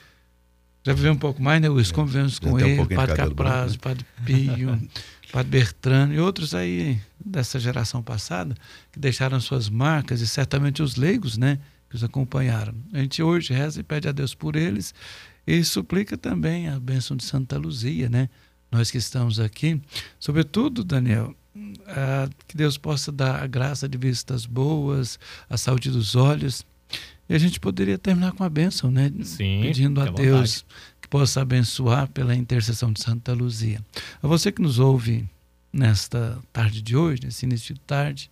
já 0.83 0.93
vivemos 0.93 1.17
um 1.17 1.19
pouco 1.19 1.41
mais, 1.41 1.61
né, 1.61 1.69
Luiz? 1.69 1.91
Convivemos 1.91 2.39
com 2.39 2.59
ele, 2.59 2.81
um 2.81 2.87
Padre 2.87 3.15
Capraz, 3.15 3.73
né? 3.73 3.77
Padre 3.79 4.05
Pio. 4.25 4.81
Padre 5.31 5.51
Bertrano 5.51 6.13
e 6.13 6.19
outros 6.19 6.55
aí 6.55 6.99
dessa 7.23 7.59
geração 7.59 8.01
passada 8.01 8.55
que 8.91 8.99
deixaram 8.99 9.39
suas 9.39 9.69
marcas 9.69 10.21
e 10.21 10.27
certamente 10.27 10.81
os 10.81 10.95
leigos, 10.95 11.37
né, 11.37 11.59
que 11.89 11.95
os 11.95 12.03
acompanharam. 12.03 12.73
A 12.93 12.99
gente 12.99 13.21
hoje 13.21 13.53
reza 13.53 13.79
e 13.79 13.83
pede 13.83 14.07
a 14.07 14.11
Deus 14.11 14.33
por 14.33 14.55
eles 14.55 14.93
e 15.45 15.63
suplica 15.63 16.17
também 16.17 16.67
a 16.69 16.79
bênção 16.79 17.15
de 17.17 17.23
Santa 17.23 17.57
Luzia, 17.57 18.09
né? 18.09 18.29
Nós 18.71 18.91
que 18.91 18.97
estamos 18.97 19.39
aqui, 19.39 19.81
sobretudo, 20.19 20.83
Daniel, 20.83 21.35
que 22.47 22.55
Deus 22.55 22.77
possa 22.77 23.11
dar 23.11 23.41
a 23.43 23.47
graça 23.47 23.89
de 23.89 23.97
vistas 23.97 24.45
boas, 24.45 25.19
a 25.49 25.57
saúde 25.57 25.89
dos 25.89 26.15
olhos. 26.15 26.63
E 27.27 27.33
a 27.33 27.37
gente 27.37 27.59
poderia 27.59 27.97
terminar 27.97 28.31
com 28.31 28.43
a 28.43 28.49
bênção, 28.49 28.91
né? 28.91 29.11
Sim, 29.23 29.61
Pedindo 29.61 30.01
a 30.01 30.05
Deus 30.05 30.65
possa 31.09 31.41
abençoar 31.41 32.07
pela 32.09 32.35
intercessão 32.35 32.93
de 32.93 33.01
Santa 33.01 33.33
Luzia. 33.33 33.83
A 34.21 34.27
você 34.27 34.51
que 34.51 34.61
nos 34.61 34.79
ouve 34.79 35.27
nesta 35.71 36.39
tarde 36.53 36.81
de 36.81 36.95
hoje, 36.95 37.21
nesse 37.23 37.45
início 37.45 37.73
de 37.73 37.79
tarde, 37.81 38.29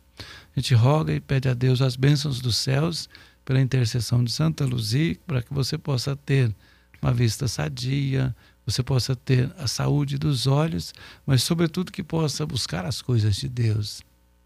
a 0.55 0.59
gente 0.59 0.73
roga 0.73 1.13
e 1.13 1.19
pede 1.19 1.49
a 1.49 1.53
Deus 1.53 1.81
as 1.81 1.95
bênçãos 1.95 2.39
dos 2.39 2.55
céus 2.57 3.09
pela 3.43 3.61
intercessão 3.61 4.23
de 4.23 4.31
Santa 4.31 4.65
Luzia, 4.65 5.17
para 5.25 5.41
que 5.41 5.53
você 5.53 5.77
possa 5.77 6.15
ter 6.15 6.53
uma 7.01 7.13
vista 7.13 7.47
sadia, 7.47 8.35
você 8.65 8.83
possa 8.83 9.15
ter 9.15 9.49
a 9.57 9.67
saúde 9.67 10.17
dos 10.17 10.45
olhos, 10.45 10.93
mas 11.25 11.43
sobretudo 11.43 11.91
que 11.91 12.03
possa 12.03 12.45
buscar 12.45 12.85
as 12.85 13.01
coisas 13.01 13.35
de 13.37 13.47
Deus. 13.47 14.01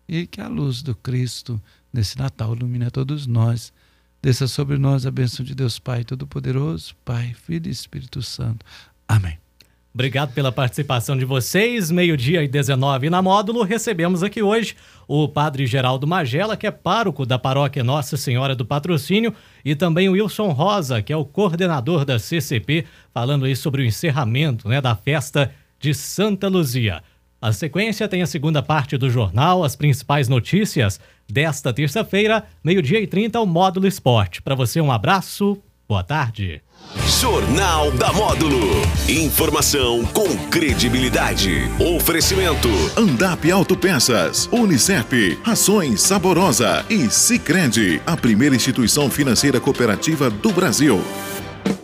E 0.07 0.27
que 0.27 0.39
a 0.39 0.47
luz 0.47 0.83
do 0.83 0.93
Cristo 0.93 1.59
nesse 1.91 2.17
Natal 2.17 2.55
ilumine 2.55 2.85
a 2.85 2.91
todos 2.91 3.25
nós 3.25 3.73
Desça 4.23 4.47
sobre 4.47 4.77
nós 4.77 5.07
a 5.07 5.09
bênção 5.09 5.43
de 5.43 5.55
Deus 5.55 5.79
Pai 5.79 6.03
Todo-Poderoso, 6.03 6.93
Pai, 7.03 7.33
Filho 7.33 7.67
e 7.67 7.71
Espírito 7.71 8.21
Santo. 8.21 8.63
Amém. 9.07 9.39
Obrigado 9.91 10.31
pela 10.31 10.51
participação 10.51 11.17
de 11.17 11.25
vocês. 11.25 11.89
Meio-dia 11.89 12.43
e 12.43 12.47
19 12.47 13.09
na 13.09 13.19
módulo, 13.19 13.63
recebemos 13.63 14.21
aqui 14.21 14.39
hoje 14.39 14.75
o 15.07 15.27
Padre 15.27 15.65
Geraldo 15.65 16.05
Magela, 16.05 16.55
que 16.55 16.67
é 16.67 16.71
pároco 16.71 17.25
da 17.25 17.39
paróquia 17.39 17.83
Nossa 17.83 18.15
Senhora 18.15 18.55
do 18.55 18.63
Patrocínio, 18.63 19.33
e 19.65 19.73
também 19.73 20.07
o 20.07 20.11
Wilson 20.11 20.49
Rosa, 20.49 21.01
que 21.01 21.11
é 21.11 21.17
o 21.17 21.25
coordenador 21.25 22.05
da 22.05 22.19
CCP, 22.19 22.85
falando 23.11 23.45
aí 23.45 23.55
sobre 23.55 23.81
o 23.81 23.85
encerramento 23.85 24.69
né, 24.69 24.79
da 24.79 24.95
festa 24.95 25.51
de 25.79 25.95
Santa 25.95 26.47
Luzia. 26.47 27.01
A 27.41 27.51
sequência 27.51 28.07
tem 28.07 28.21
a 28.21 28.27
segunda 28.27 28.61
parte 28.61 28.95
do 28.97 29.09
jornal, 29.09 29.63
as 29.63 29.75
principais 29.75 30.27
notícias 30.27 30.99
desta 31.31 31.73
terça-feira, 31.73 32.45
meio-dia 32.63 32.99
e 32.99 33.07
30, 33.07 33.39
o 33.39 33.45
Módulo 33.45 33.87
Esporte. 33.87 34.41
Para 34.41 34.53
você, 34.53 34.81
um 34.81 34.91
abraço, 34.91 35.57
boa 35.87 36.03
tarde. 36.03 36.61
Jornal 37.21 37.91
da 37.91 38.11
Módulo. 38.11 38.81
Informação 39.07 40.03
com 40.07 40.27
credibilidade. 40.49 41.69
Oferecimento. 41.95 42.67
Andap 42.97 43.49
Autopeças, 43.51 44.49
Unicep, 44.51 45.39
Rações 45.43 46.01
Saborosa 46.01 46.85
e 46.89 47.09
Sicredi, 47.09 48.01
a 48.05 48.17
primeira 48.17 48.55
instituição 48.55 49.09
financeira 49.09 49.59
cooperativa 49.59 50.29
do 50.29 50.51
Brasil. 50.51 51.01